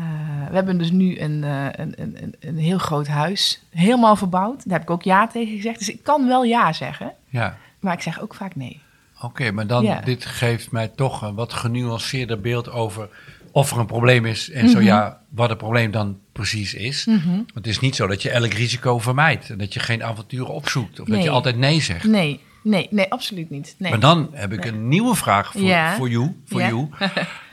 we 0.50 0.56
hebben 0.56 0.78
dus 0.78 0.92
nu 0.92 1.20
een, 1.20 1.44
eh, 1.44 1.66
een, 1.72 1.94
een, 1.98 2.36
een, 2.40 2.58
heel 2.58 2.78
groot 2.78 3.08
huis, 3.08 3.64
helemaal 3.70 4.16
verbouwd. 4.16 4.64
Daar 4.64 4.74
heb 4.80 4.82
ik 4.82 4.90
ook 4.90 5.04
ja 5.04 5.28
tegen 5.28 5.56
gezegd. 5.56 5.80
Dus 5.80 5.90
ik 5.90 6.04
kan 6.04 6.28
wel 6.28 6.44
ja 6.44 6.74
zeggen, 6.74 7.14
Ja. 7.30 7.58
maar 7.80 7.94
ik 7.94 8.02
zeg 8.02 8.22
ook 8.22 8.36
vaak 8.36 8.56
nee. 8.56 8.82
Oké, 9.22 9.52
maar 9.52 9.68
dan, 9.68 9.84
Ja. 9.84 10.02
dit 10.02 10.26
geeft 10.26 10.72
mij 10.72 10.88
toch 10.88 11.22
een 11.22 11.36
wat 11.36 11.54
genuanceerder 11.54 12.42
beeld 12.42 12.72
over 12.72 13.10
of 13.52 13.72
er 13.72 13.78
een 13.78 13.86
probleem 13.86 14.26
is. 14.26 14.50
En 14.52 14.70
zo 14.70 14.78
Mhm. 14.78 14.86
ja, 14.86 15.20
wat 15.30 15.50
het 15.50 15.58
probleem 15.58 15.92
dan 15.92 16.18
precies 16.32 16.74
is. 16.74 17.06
Want 17.06 17.52
het 17.54 17.68
is 17.68 17.80
niet 17.80 17.96
zo 17.96 18.08
dat 18.08 18.22
je 18.22 18.30
elk 18.30 18.54
risico 18.54 19.00
vermijdt. 19.00 19.50
En 19.50 19.58
dat 19.58 19.74
je 19.74 19.80
geen 19.80 20.04
avonturen 20.04 20.54
opzoekt. 20.54 21.00
Of 21.00 21.08
dat 21.08 21.24
je 21.24 21.30
altijd 21.30 21.58
nee 21.58 21.82
zegt. 21.82 22.04
Nee, 22.04 22.40
nee, 22.64 22.88
nee, 22.92 23.12
absoluut 23.12 23.50
niet. 23.50 23.76
Nee. 23.78 23.92
Maar 23.92 24.00
dan 24.00 24.30
heb 24.32 24.54
ik 24.54 24.60
Nee. 24.64 24.72
een 24.72 24.88
nieuwe 24.88 25.16
vraag 25.16 25.52
voor, 25.52 25.62
Ja. 25.62 25.96
voor 25.96 26.10
you. 26.10 26.42
Voor 26.46 26.60
Ja. 26.62 26.68
you. 26.68 26.90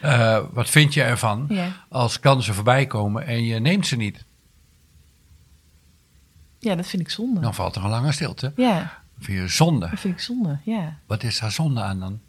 Eh, 0.01 0.39
wat 0.53 0.71
vind 0.71 0.95
je 0.95 1.03
ervan 1.03 1.47
Ja. 1.49 1.69
als 1.89 2.21
kansen 2.21 2.55
voorbij 2.55 2.87
komen 2.87 3.27
en 3.27 3.45
je 3.45 3.59
neemt 3.61 3.87
ze 3.87 3.97
niet? 3.97 4.25
ja, 6.59 6.75
dat 6.75 6.87
vind 6.87 7.03
ik 7.03 7.11
zonde. 7.11 7.41
Dan 7.41 7.55
valt 7.55 7.77
er 7.77 7.85
een 7.85 7.91
lange 7.91 8.13
stilte. 8.13 8.53
Ja, 8.57 9.03
Vind 9.19 9.39
je 9.39 9.49
zonde? 9.49 9.89
dat 9.91 10.01
vind 10.01 10.15
ik 10.15 10.21
zonde, 10.21 10.59
ja. 10.65 10.99
Wat 11.07 11.23
is 11.23 11.39
daar 11.41 11.51
zonde 11.51 11.81
aan 11.81 12.01
dan? 12.01 12.21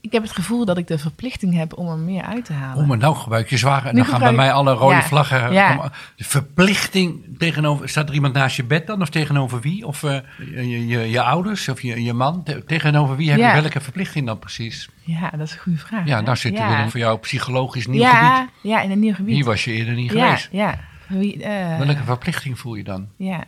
Ik 0.00 0.12
heb 0.12 0.22
het 0.22 0.32
gevoel 0.32 0.64
dat 0.64 0.78
ik 0.78 0.86
de 0.86 0.98
verplichting 0.98 1.54
heb 1.54 1.76
om 1.78 1.88
er 1.88 1.96
meer 1.96 2.22
uit 2.22 2.44
te 2.44 2.52
halen. 2.52 2.82
Oh, 2.82 2.88
maar 2.88 2.98
nou 2.98 3.16
gebruik 3.16 3.50
je 3.50 3.56
zwaar. 3.56 3.86
En 3.86 3.94
Nu 3.94 4.00
dan 4.00 4.10
gaan 4.10 4.20
bij 4.20 4.32
mij 4.32 4.52
alle 4.52 4.72
rode 4.72 4.94
Ja. 4.94 5.02
vlaggen. 5.02 5.52
Ja. 5.52 5.90
De 6.16 6.24
verplichting 6.24 7.38
tegenover. 7.38 7.88
Staat 7.88 8.08
er 8.08 8.14
iemand 8.14 8.34
naast 8.34 8.56
je 8.56 8.64
bed 8.64 8.86
dan? 8.86 9.00
Of 9.02 9.08
tegenover 9.08 9.60
wie? 9.60 9.86
Of 9.86 10.02
eh, 10.02 10.18
je, 10.54 10.86
je, 10.86 10.98
je 11.10 11.22
ouders 11.22 11.68
of 11.68 11.82
je, 11.82 12.02
je 12.02 12.12
man? 12.12 12.42
Te- 12.42 12.64
tegenover 12.66 13.16
wie 13.16 13.30
heb 13.30 13.38
Ja. 13.38 13.54
je 13.54 13.60
welke 13.60 13.80
verplichting 13.80 14.26
dan 14.26 14.38
precies? 14.38 14.88
Ja, 15.04 15.30
dat 15.30 15.40
is 15.40 15.52
een 15.52 15.58
goede 15.58 15.78
vraag. 15.78 16.06
Ja, 16.06 16.20
nou 16.20 16.36
zitten 16.36 16.62
ja. 16.64 16.70
we 16.70 16.76
in 16.76 16.82
een 16.82 16.90
voor 16.90 17.00
jou 17.00 17.18
psychologisch 17.18 17.86
nieuw 17.86 18.04
gebied. 18.04 18.48
Ja, 18.62 18.80
in 18.80 18.90
een 18.90 18.98
nieuw 18.98 19.14
gebied. 19.14 19.34
Hier 19.34 19.44
was 19.44 19.64
je 19.64 19.72
eerder 19.72 19.94
niet 19.94 20.10
geweest. 20.10 20.48
ja. 20.52 20.78
Wie, 21.08 21.42
eh, 21.44 21.78
Welke 21.78 22.04
verplichting 22.04 22.58
voel 22.58 22.74
je 22.74 22.84
dan? 22.84 23.08
Ja. 23.16 23.44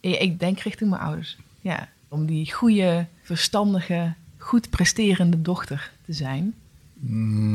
Ja, 0.00 0.18
Ik 0.18 0.38
denk 0.38 0.58
richting 0.60 0.90
mijn 0.90 1.02
ouders. 1.02 1.36
Ja. 1.60 1.88
Om 2.08 2.26
die 2.26 2.52
goede, 2.52 3.06
verstandige, 3.22 4.14
goed 4.46 4.70
presterende 4.70 5.42
dochter 5.42 5.90
te 6.04 6.12
zijn. 6.12 6.54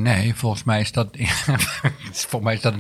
Nee, 0.04 0.36
volgens 0.36 0.64
mij 0.64 0.80
is 0.80 0.92
dat, 0.92 1.18
volgens 2.12 2.42
mij 2.42 2.54
is 2.54 2.62
dat 2.62 2.76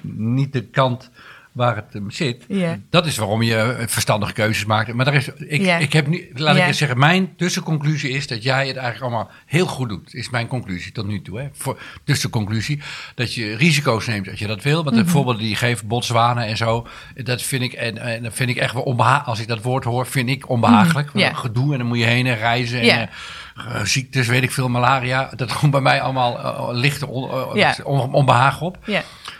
niet 0.00 0.52
de 0.52 0.62
kant 0.62 1.10
waar 1.54 1.76
het 1.76 1.92
hem 1.92 2.10
zit. 2.10 2.44
Dat 2.90 3.06
is 3.06 3.16
waarom 3.16 3.42
je 3.42 3.84
verstandige 3.86 4.32
keuzes 4.32 4.64
maakt. 4.64 4.92
Maar 4.92 5.04
daar 5.04 5.14
is, 5.14 5.28
ik, 5.28 5.80
ik 5.80 5.92
heb 5.92 6.06
niet, 6.06 6.38
laat 6.38 6.56
ik 6.56 6.66
eens 6.66 6.78
zeggen, 6.78 6.98
mijn 6.98 7.36
tussenconclusie 7.36 8.10
is 8.10 8.26
dat 8.26 8.42
jij 8.42 8.66
het 8.66 8.76
eigenlijk 8.76 9.00
allemaal 9.12 9.30
heel 9.46 9.66
goed 9.66 9.88
doet. 9.88 10.14
Is 10.14 10.30
mijn 10.30 10.46
conclusie 10.46 10.92
tot 10.92 11.06
nu 11.06 11.22
toe. 11.22 11.38
Hè. 11.38 11.48
Voor, 11.52 11.78
tussenconclusie. 12.04 12.80
Dat 13.14 13.34
je 13.34 13.56
risico's 13.56 14.06
neemt 14.06 14.28
als 14.30 14.38
je 14.38 14.46
dat 14.46 14.62
wil. 14.62 14.84
Want 14.84 14.96
Mhm. 14.96 15.04
de 15.04 15.10
voorbeelden 15.10 15.40
die 15.42 15.50
je 15.50 15.56
geeft, 15.56 15.86
Botswana 15.86 16.46
en 16.46 16.56
zo. 16.56 16.86
Dat 17.24 17.42
vind 17.42 17.62
ik, 17.62 17.72
en, 17.72 17.98
en 17.98 18.22
dat 18.22 18.34
vind 18.34 18.50
ik 18.50 18.56
echt 18.56 18.72
wel 18.74 18.82
onbehagelijk. 18.82 19.28
Als 19.28 19.40
ik 19.40 19.48
dat 19.48 19.62
woord 19.62 19.84
hoor, 19.84 20.06
vind 20.06 20.28
ik 20.28 20.48
onbehagelijk. 20.48 21.08
Mhm. 21.08 21.18
Ja. 21.18 21.32
Gedoe 21.32 21.72
en 21.72 21.78
dan 21.78 21.86
moet 21.86 21.98
je 21.98 22.04
heen 22.04 22.26
en 22.26 22.36
reizen. 22.36 22.80
En, 23.00 23.10
eh, 23.56 23.80
ziektes, 23.84 24.26
weet 24.26 24.42
ik 24.42 24.50
veel, 24.52 24.68
malaria. 24.68 25.30
Dat 25.36 25.52
komt 25.52 25.70
bij 25.70 25.80
mij 25.80 26.00
allemaal 26.00 26.38
eh, 26.38 26.68
lichte 26.80 27.06
on, 27.08 27.30
eh, 27.30 27.72
on- 27.84 28.12
onbehagen 28.12 28.66
op. 28.66 28.78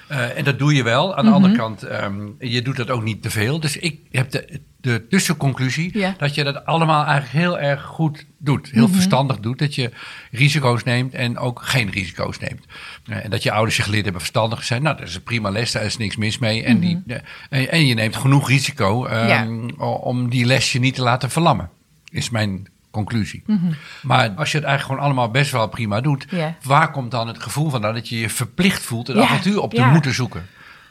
Eh, 0.09 0.39
en 0.39 0.45
dat 0.45 0.59
doe 0.59 0.75
je 0.75 0.83
wel. 0.83 1.17
Aan 1.17 1.25
de 1.25 1.31
andere 1.31 1.57
kant, 1.57 1.83
ehm, 1.83 2.29
je 2.39 2.63
doet 2.63 2.77
dat 2.77 2.91
ook 2.91 3.03
niet 3.03 3.23
te 3.23 3.31
veel. 3.31 3.61
Dus 3.61 3.77
ik 3.77 4.01
heb 4.11 4.31
de, 4.31 4.61
de 4.81 5.07
tussenconclusie 5.07 5.99
dat 6.19 6.35
je 6.35 6.45
dat 6.45 6.67
allemaal 6.67 7.05
eigenlijk 7.05 7.33
heel 7.33 7.59
erg 7.59 7.83
goed 7.83 8.27
doet. 8.39 8.71
Heel 8.71 8.89
verstandig 8.89 9.41
doet. 9.41 9.59
Dat 9.59 9.75
je 9.75 9.91
risico's 10.31 10.83
neemt 10.83 11.15
en 11.15 11.39
ook 11.39 11.63
geen 11.63 11.91
risico's 11.91 12.39
neemt. 12.39 12.65
Eh, 13.07 13.25
en 13.25 13.31
dat 13.31 13.43
je 13.43 13.53
ouders 13.53 13.77
je 13.77 13.83
geleerd 13.83 14.05
hebben 14.05 14.21
verstandig 14.21 14.65
zijn. 14.65 14.83
Nou, 14.83 14.97
dat 14.97 15.09
is 15.09 15.15
een 15.15 15.23
prima 15.23 15.51
les. 15.51 15.73
Daar 15.73 15.85
is 15.85 15.97
niks 15.97 16.17
mis 16.17 16.39
mee. 16.39 16.63
En, 16.63 16.81
die, 16.81 17.03
eh, 17.49 17.73
en, 17.73 17.87
je 17.87 17.95
neemt 17.95 18.17
genoeg 18.17 18.49
risico 18.49 19.07
ehm, 19.07 19.69
om 19.79 20.31
die 20.31 20.45
lesje 20.45 20.79
niet 20.79 20.95
te 20.95 21.03
laten 21.03 21.31
verlammen. 21.31 21.71
Is 22.11 22.31
mijn 22.31 22.67
conclusie. 22.95 23.43
Maar 24.03 24.31
als 24.31 24.51
je 24.51 24.57
het 24.59 24.67
eigenlijk 24.67 24.83
gewoon 24.83 25.01
allemaal 25.01 25.31
best 25.31 25.51
wel 25.51 25.69
prima 25.69 26.01
doet, 26.01 26.27
waar 26.63 26.91
komt 26.91 27.11
dan 27.11 27.29
het 27.29 27.43
gevoel 27.43 27.71
vandaan 27.71 27.95
dat 27.95 28.09
je 28.09 28.19
je 28.19 28.31
verplicht 28.31 28.83
voelt 28.83 29.09
een 29.09 29.23
avontuur 29.23 29.61
op 29.61 29.75
te 29.75 29.85
moeten 29.85 30.15
zoeken? 30.15 30.47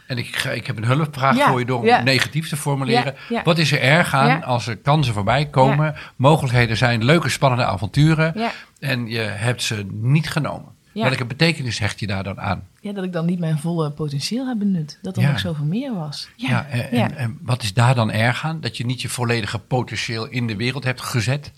En 0.06 0.18
ik, 0.18 0.44
ik 0.54 0.66
heb 0.66 0.76
een 0.76 0.84
hulpvraag 0.84 1.38
voor 1.38 1.58
je 1.58 1.64
door 1.64 1.78
om 1.78 2.04
negatief 2.04 2.48
te 2.48 2.56
formuleren. 2.56 3.14
Wat 3.44 3.58
is 3.58 3.72
er 3.72 3.80
erg 3.80 4.14
aan 4.14 4.42
als 4.42 4.66
er 4.66 4.76
kansen 4.76 5.14
voorbij 5.14 5.46
komen, 5.46 5.94
mogelijkheden 6.16 6.76
zijn, 6.76 7.04
leuke 7.04 7.28
spannende 7.28 7.64
avonturen 7.64 8.34
en 8.78 9.06
je 9.06 9.20
hebt 9.20 9.62
ze 9.62 9.86
niet 9.90 10.30
genomen? 10.30 10.72
Welke 10.92 11.24
betekenis 11.24 11.78
hecht 11.78 12.00
je 12.00 12.06
daar 12.06 12.24
dan 12.24 12.40
aan? 12.40 12.62
Ja, 12.80 12.92
dat 12.92 13.04
ik 13.04 13.12
dan 13.12 13.26
niet 13.26 13.38
mijn 13.38 13.58
volle 13.58 13.90
potentieel 13.90 14.46
heb 14.46 14.58
benut. 14.58 14.98
Dat 15.02 15.16
er 15.16 15.22
nog 15.22 15.38
zoveel 15.38 15.64
meer 15.64 15.94
was. 15.94 16.28
Ja, 16.36 16.48
Ja, 16.48 16.66
en, 16.66 16.96
ja. 16.96 17.04
En, 17.04 17.16
en 17.16 17.38
wat 17.42 17.62
is 17.62 17.74
daar 17.74 17.94
dan 17.94 18.10
erg 18.10 18.44
aan? 18.44 18.60
Dat 18.60 18.76
je 18.76 18.86
niet 18.86 19.02
je 19.02 19.08
volledige 19.08 19.58
potentieel 19.58 20.26
in 20.26 20.46
de 20.46 20.56
wereld 20.56 20.84
hebt 20.84 21.00
gezet? 21.00 21.52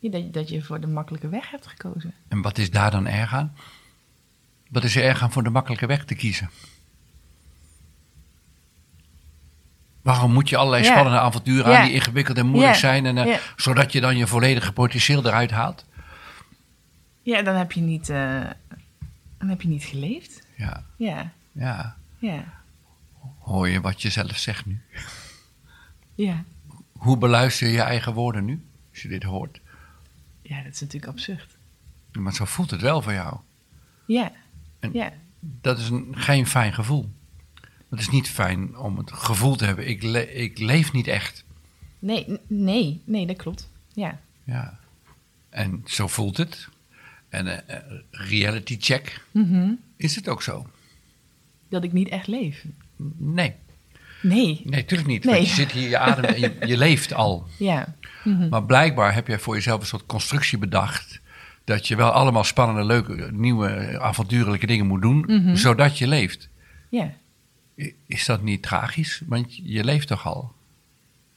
Dat, 0.00 0.32
dat 0.32 0.48
je 0.48 0.62
voor 0.62 0.80
de 0.80 0.86
makkelijke 0.86 1.28
weg 1.28 1.50
hebt 1.50 1.66
gekozen. 1.66 2.14
En 2.28 2.42
wat 2.42 2.58
is 2.58 2.70
daar 2.70 2.90
dan 2.90 3.06
erg 3.06 3.32
aan? 3.34 3.54
Wat 4.70 4.84
is 4.84 4.96
er 4.96 5.02
erg 5.04 5.22
aan 5.22 5.32
voor 5.32 5.42
de 5.42 5.50
makkelijke 5.50 5.86
weg 5.86 6.04
te 6.04 6.14
kiezen? 6.14 6.50
Waarom 10.02 10.32
moet 10.32 10.48
je 10.48 10.56
allerlei 10.56 10.82
Ja. 10.84 10.90
spannende 10.90 11.18
avonturen 11.18 11.70
Ja. 11.72 11.78
aan 11.78 11.84
die 11.84 11.94
ingewikkeld 11.94 12.38
en 12.38 12.46
moeilijk 12.46 12.72
Ja. 12.74 12.78
zijn, 12.80 13.06
en, 13.06 13.18
eh, 13.18 13.38
zodat 13.56 13.92
je 13.92 14.00
dan 14.00 14.16
je 14.16 14.26
volledige 14.26 14.72
potentieel 14.72 15.26
eruit 15.26 15.50
haalt? 15.50 15.84
Ja, 17.22 17.42
dan 17.42 17.54
heb 17.56 17.72
je 17.72 17.80
niet, 17.80 18.08
eh, 18.08 18.40
dan 19.38 19.48
heb 19.48 19.62
je 19.62 19.68
niet 19.68 19.84
geleefd. 19.84 20.42
Ja, 20.56 20.84
Ja, 20.96 21.32
ja. 21.52 21.96
ja, 22.18 22.44
Hoor 23.38 23.68
je 23.68 23.80
wat 23.80 24.02
je 24.02 24.10
zelf 24.10 24.36
zegt 24.36 24.66
nu? 24.66 24.80
ja. 26.14 26.44
Hoe 26.92 27.18
beluister 27.18 27.66
je 27.66 27.72
je 27.72 27.80
eigen 27.82 28.12
woorden 28.12 28.44
nu, 28.44 28.64
als 28.90 29.02
je 29.02 29.08
dit 29.08 29.22
hoort? 29.22 29.60
Ja, 30.48 30.62
dat 30.62 30.72
is 30.74 30.80
natuurlijk 30.80 31.12
absurd. 31.12 31.56
Maar 32.12 32.34
zo 32.34 32.44
voelt 32.44 32.70
het 32.70 32.80
wel 32.80 33.02
voor 33.02 33.12
jou. 33.12 33.36
Ja, 34.06 34.32
En- 34.78 34.92
ja, 34.92 35.12
Dat 35.40 35.78
is 35.78 35.88
een, 35.88 36.14
geen 36.16 36.46
fijn 36.46 36.72
gevoel. 36.74 37.10
Het 37.88 38.00
is 38.00 38.08
niet 38.08 38.28
fijn 38.28 38.76
om 38.76 38.96
het 38.98 39.12
gevoel 39.12 39.56
te 39.56 39.64
hebben, 39.64 39.88
ik, 39.88 40.02
le- 40.02 40.18
ik 40.32 40.58
leef 40.58 40.92
niet 40.92 41.06
echt. 41.06 41.44
nee, 41.98 42.38
nee, 42.46 43.02
nee, 43.04 43.26
dat 43.26 43.36
klopt. 43.36 43.70
Ja, 43.92 44.20
Ja. 44.44 44.78
En 45.48 45.82
zo 45.86 46.06
voelt 46.08 46.36
het. 46.36 46.68
En 47.28 47.66
eh, 47.68 47.76
eh, 47.76 47.98
reality 48.10 48.76
check, 48.80 49.24
Mhm. 49.30 49.72
is 49.96 50.16
het 50.16 50.28
ook 50.28 50.42
zo? 50.42 50.66
dat 51.68 51.84
ik 51.84 51.92
niet 51.92 52.08
echt 52.08 52.26
leef. 52.26 52.64
Nee, 53.16 53.54
Nee, 54.20 54.60
nee, 54.64 54.80
natuurlijk 54.80 55.08
niet. 55.08 55.24
Nee. 55.24 55.34
Want 55.34 55.48
je 55.48 55.54
zit 55.54 55.72
hier, 55.72 55.88
je 55.88 55.98
ademt 55.98 56.26
en 56.26 56.40
je, 56.40 56.56
je 56.66 56.76
leeft 56.76 57.12
al. 57.14 57.46
ja, 57.58 57.94
Maar 58.50 58.64
blijkbaar 58.64 59.14
heb 59.14 59.26
je 59.26 59.38
voor 59.38 59.54
jezelf 59.54 59.80
een 59.80 59.86
soort 59.86 60.06
constructie 60.06 60.58
bedacht. 60.58 61.20
Dat 61.64 61.88
je 61.88 61.96
wel 61.96 62.10
allemaal 62.10 62.44
spannende, 62.44 62.84
leuke, 62.84 63.28
nieuwe, 63.32 63.98
avontuurlijke 64.00 64.66
dingen 64.66 64.86
moet 64.86 65.02
doen. 65.02 65.24
Mhm. 65.26 65.56
Zodat 65.56 65.98
je 65.98 66.06
leeft. 66.08 66.48
ja, 66.88 67.12
Is 68.06 68.24
dat 68.26 68.42
niet 68.42 68.62
tragisch? 68.62 69.22
Want 69.26 69.56
je 69.62 69.84
leeft 69.84 70.08
toch 70.08 70.26
al? 70.26 70.52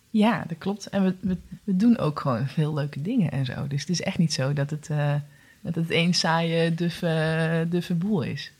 ja, 0.09 0.43
dat 0.47 0.57
klopt. 0.57 0.85
En 0.89 1.03
we, 1.03 1.15
we, 1.19 1.37
we 1.63 1.75
doen 1.75 1.97
ook 1.97 2.19
gewoon 2.19 2.47
veel 2.47 2.73
leuke 2.73 3.01
dingen 3.01 3.31
en 3.31 3.45
zo. 3.45 3.67
Dus 3.67 3.79
het 3.81 3.89
is 3.89 4.01
echt 4.01 4.17
niet 4.17 4.33
zo 4.33 4.53
dat 4.53 4.69
het, 4.69 4.89
eh, 4.89 5.15
dat 5.61 5.75
het 5.75 5.89
één 5.89 6.13
saaie, 6.13 6.73
duffe, 6.73 7.65
duffe 7.69 7.95
boel 7.95 8.21
is. 8.21 8.51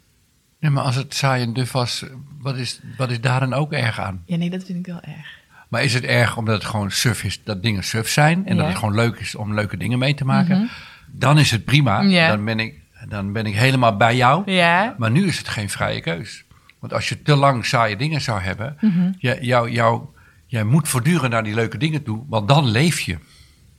Nee, 0.62 0.72
maar 0.72 0.84
als 0.84 0.96
het 0.96 1.14
saai 1.14 1.44
en 1.44 1.54
duf 1.54 1.72
was, 1.72 2.06
wat 2.40 2.56
is, 2.58 2.80
wat 2.98 3.12
is 3.12 3.22
daar 3.22 3.40
dan 3.40 3.54
ook 3.54 3.72
erg 3.74 4.00
aan? 4.00 4.24
Ja, 4.26 4.36
nee, 4.38 4.50
dat 4.50 4.64
vind 4.64 4.78
ik 4.80 4.86
wel 4.86 5.02
erg. 5.02 5.40
Maar 5.68 5.84
is 5.84 5.94
het 5.94 6.04
erg 6.04 6.38
omdat 6.38 6.56
het 6.56 6.66
gewoon 6.66 6.92
suf 6.92 7.24
is, 7.24 7.44
dat 7.44 7.64
dingen 7.64 7.84
suf 7.84 8.10
zijn 8.10 8.38
en 8.48 8.56
dat 8.56 8.66
Ja. 8.66 8.70
het 8.72 8.80
gewoon 8.80 8.96
leuk 8.96 9.20
is 9.20 9.36
om 9.36 9.54
leuke 9.54 9.78
dingen 9.78 10.00
mee 10.00 10.14
te 10.14 10.26
maken? 10.26 10.70
Dan 11.08 11.40
is 11.40 11.52
het 11.52 11.66
prima. 11.66 12.02
Ja. 12.02 12.28
Dan, 12.28 12.46
ben 12.46 12.60
ik, 12.60 12.80
dan 13.10 13.32
ben 13.34 13.46
ik 13.46 13.56
helemaal 13.56 13.98
bij 13.98 14.16
jou. 14.16 14.52
Ja, 14.52 14.96
Maar 14.98 15.12
nu 15.12 15.28
is 15.28 15.38
het 15.38 15.48
geen 15.48 15.70
vrije 15.70 16.02
keus. 16.02 16.44
Want 16.80 16.94
als 16.94 17.10
je 17.10 17.22
te 17.22 17.36
lang 17.36 17.66
saaie 17.66 17.96
dingen 17.96 18.22
zou 18.22 18.42
hebben, 18.42 18.78
Mhm. 18.82 19.12
je, 19.18 19.38
jou, 19.42 19.70
jou, 19.72 20.02
jij 20.46 20.64
moet 20.64 20.88
voortdurend 20.88 21.32
naar 21.32 21.44
die 21.44 21.54
leuke 21.54 21.78
dingen 21.78 22.04
toe, 22.04 22.24
want 22.28 22.48
dan 22.48 22.66
leef 22.68 23.00
je. 23.00 23.18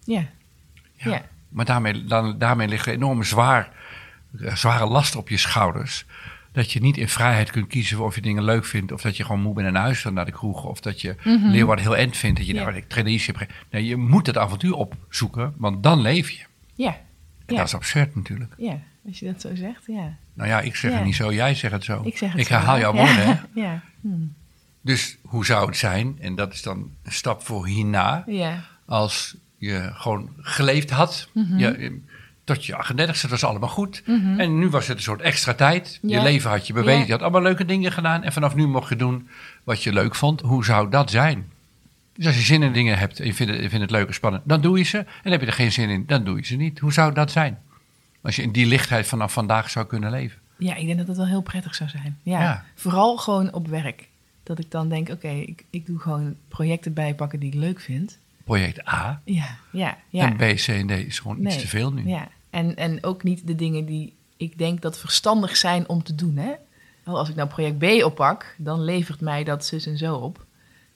ja, 0.04 0.24
Ja. 0.96 1.10
Ja. 1.10 1.22
Maar 1.48 1.64
daarmee, 1.64 2.04
dan, 2.04 2.38
daarmee 2.38 2.68
ligt 2.68 2.86
enorme 2.86 3.24
zwaar, 3.24 3.68
eh, 4.40 4.54
zware 4.54 4.86
last 4.86 5.16
op 5.16 5.28
je 5.28 5.36
schouders. 5.36 6.04
Dat 6.52 6.72
je 6.72 6.80
niet 6.80 6.96
in 6.96 7.08
vrijheid 7.08 7.50
kunt 7.50 7.66
kiezen 7.66 8.00
of 8.04 8.14
je 8.14 8.20
dingen 8.20 8.44
leuk 8.44 8.64
vindt. 8.64 8.92
Of 8.92 9.00
dat 9.02 9.16
je 9.16 9.24
gewoon 9.24 9.40
moe 9.40 9.54
bent 9.54 9.66
en 9.66 9.72
naar 9.72 9.82
huis 9.82 10.04
naar 10.04 10.24
de 10.24 10.32
kroeg. 10.32 10.64
Of 10.64 10.80
dat 10.80 11.00
je 11.00 11.14
Leeuwarden 11.24 11.84
heel 11.84 11.96
end 11.96 12.16
vindt. 12.16 12.38
Dat 12.38 12.46
je. 12.46 12.54
Ja. 12.54 12.62
nou, 12.62 12.76
ik 12.76 12.88
traineeship. 12.88 13.36
ge- 13.36 13.46
Nee, 13.70 13.84
je 13.86 13.96
moet 13.96 14.26
het 14.26 14.38
avontuur 14.38 14.74
opzoeken, 14.74 15.54
want 15.56 15.82
dan 15.82 16.00
leef 16.00 16.30
je. 16.30 16.44
ja, 16.74 16.90
En 17.46 17.54
Ja. 17.54 17.56
dat 17.56 17.66
is 17.66 17.74
absurd 17.74 18.14
natuurlijk. 18.14 18.54
ja. 18.58 18.78
Als 19.06 19.18
je 19.18 19.26
dat 19.26 19.40
zo 19.40 19.54
zegt, 19.54 19.82
ja. 19.86 20.16
Nou 20.34 20.48
ja, 20.48 20.60
ik 20.60 20.76
zeg 20.76 20.90
Ja. 20.90 20.96
het 20.96 21.06
niet 21.06 21.14
zo, 21.16 21.32
jij 21.32 21.54
zegt 21.54 21.72
het 21.72 21.84
zo. 21.84 22.02
Ik 22.04 22.16
zeg 22.16 22.30
het 22.32 22.40
ik 22.40 22.46
herhaal 22.48 22.78
jouw 22.78 22.94
ja. 22.94 22.98
woorden. 23.06 23.26
hè? 23.26 23.34
Ja, 23.62 23.82
hm. 24.00 24.08
Dus 24.80 25.18
hoe 25.22 25.44
zou 25.44 25.66
het 25.66 25.76
zijn, 25.76 26.16
en 26.20 26.34
dat 26.34 26.52
is 26.52 26.62
dan 26.62 26.90
een 27.02 27.12
stap 27.12 27.42
voor 27.42 27.66
hierna, 27.66 28.24
als 28.86 29.36
je 29.56 29.90
gewoon 29.94 30.30
geleefd 30.38 30.90
had. 30.90 31.28
Je, 31.56 31.68
eh, 31.68 31.90
tot 32.44 32.64
je 32.66 32.74
38 32.76 33.20
dat 33.20 33.30
was 33.30 33.44
allemaal 33.44 33.68
goed. 33.68 34.02
En 34.36 34.58
nu 34.58 34.68
was 34.68 34.86
het 34.86 34.96
een 34.96 35.02
soort 35.02 35.20
extra 35.20 35.54
tijd. 35.54 35.98
Je 36.02 36.22
leven 36.22 36.50
had 36.50 36.66
je 36.66 36.72
bewezen, 36.72 37.06
je 37.06 37.12
had 37.12 37.22
allemaal 37.22 37.42
leuke 37.42 37.64
dingen 37.64 37.92
gedaan. 37.92 38.22
En 38.22 38.32
vanaf 38.32 38.54
nu 38.54 38.66
mocht 38.66 38.88
je 38.88 38.96
doen 38.96 39.28
wat 39.64 39.82
je 39.82 39.92
leuk 39.92 40.14
vond. 40.14 40.40
Hoe 40.40 40.64
zou 40.64 40.90
dat 40.90 41.10
zijn? 41.10 41.50
Dus 42.16 42.26
als 42.26 42.34
je 42.36 42.42
zin 42.42 42.62
in 42.62 42.72
dingen 42.72 42.98
hebt 42.98 43.20
en 43.20 43.26
je 43.26 43.34
vindt 43.34 43.52
het, 43.52 43.62
je 43.62 43.68
vindt 43.68 43.84
het 43.84 43.90
leuk 43.90 44.06
en 44.06 44.14
spannend, 44.14 44.42
dan 44.46 44.60
doe 44.60 44.78
je 44.78 44.84
ze. 44.84 45.04
En 45.22 45.30
heb 45.30 45.40
je 45.40 45.46
er 45.46 45.52
geen 45.52 45.72
zin 45.72 45.88
in, 45.90 46.06
dan 46.06 46.24
doe 46.24 46.36
je 46.36 46.44
ze 46.44 46.56
niet. 46.56 46.78
Hoe 46.78 46.92
zou 46.92 47.14
dat 47.14 47.30
zijn? 47.30 47.58
Als 48.22 48.36
je 48.36 48.42
in 48.42 48.52
die 48.52 48.66
lichtheid 48.66 49.06
vanaf 49.06 49.32
vandaag 49.32 49.70
zou 49.70 49.86
kunnen 49.86 50.10
leven. 50.10 50.38
ja, 50.58 50.74
ik 50.74 50.86
denk 50.86 50.98
dat 50.98 51.06
dat 51.06 51.16
wel 51.16 51.26
heel 51.26 51.40
prettig 51.42 51.74
zou 51.74 51.90
zijn. 51.90 52.18
Ja. 52.22 52.40
Ja. 52.40 52.64
Vooral 52.74 53.16
gewoon 53.16 53.52
op 53.52 53.68
werk. 53.68 54.08
Dat 54.42 54.58
ik 54.58 54.70
dan 54.70 54.88
denk, 54.88 55.08
oké, 55.08 55.28
ik, 55.28 55.64
ik 55.70 55.86
doe 55.86 55.98
gewoon 55.98 56.36
projecten 56.48 56.92
bijpakken 56.92 57.40
die 57.40 57.52
ik 57.52 57.58
leuk 57.58 57.80
vind. 57.80 58.18
Project 58.44 58.88
A 58.88 59.20
Ja, 59.24 59.56
ja, 59.70 59.98
ja. 60.08 60.24
en 60.24 60.36
B, 60.36 60.56
C 60.56 60.66
en 60.68 60.86
D 60.86 60.90
is 60.90 61.18
gewoon 61.18 61.46
iets 61.46 61.58
te 61.60 61.68
veel 61.68 61.92
nu. 61.92 62.08
Ja, 62.08 62.28
en, 62.50 62.76
en 62.76 63.04
ook 63.04 63.22
niet 63.22 63.46
de 63.46 63.54
dingen 63.54 63.84
die 63.84 64.14
ik 64.36 64.58
denk 64.58 64.80
dat 64.82 64.98
verstandig 64.98 65.56
zijn 65.56 65.88
om 65.88 66.02
te 66.02 66.14
doen. 66.14 66.36
Hè? 66.36 66.52
Wel, 67.04 67.18
Als 67.18 67.28
ik 67.28 67.34
nou 67.34 67.48
project 67.48 67.78
B 67.78 68.04
oppak, 68.04 68.54
dan 68.58 68.80
levert 68.84 69.20
mij 69.20 69.44
dat 69.44 69.64
zus 69.66 69.86
en 69.86 69.98
zo 69.98 70.14
op. 70.14 70.36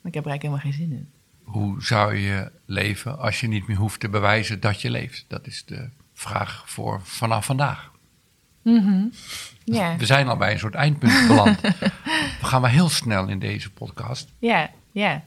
Maar 0.00 0.12
ik 0.12 0.14
heb 0.14 0.24
er 0.24 0.30
eigenlijk 0.30 0.42
helemaal 0.42 0.60
geen 0.60 0.72
zin 0.72 0.92
in. 0.92 1.08
Hoe 1.42 1.82
zou 1.82 2.16
je 2.16 2.50
leven 2.64 3.18
als 3.18 3.40
je 3.40 3.48
niet 3.48 3.66
meer 3.66 3.76
hoeft 3.76 4.00
te 4.00 4.08
bewijzen 4.08 4.60
dat 4.60 4.80
je 4.80 4.90
leeft? 4.90 5.24
Dat 5.28 5.46
is 5.46 5.64
de 5.64 5.88
vraag 6.14 6.62
voor 6.66 7.00
vanaf 7.02 7.44
vandaag. 7.44 7.90
Ja, 9.64 9.96
We 9.96 10.06
zijn 10.06 10.28
al 10.28 10.36
bij 10.36 10.52
een 10.52 10.58
soort 10.58 10.74
eindpunt 10.74 11.26
beland. 11.26 11.60
We 12.40 12.46
gaan 12.46 12.60
maar 12.60 12.70
heel 12.70 12.88
snel 12.88 13.28
in 13.28 13.38
deze 13.38 13.70
podcast. 13.70 14.32
ja, 14.38 14.70
ja. 14.92 15.24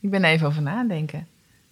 Ik 0.00 0.10
ben 0.10 0.24
even 0.24 0.46
over 0.46 0.62
nadenken. 0.62 1.26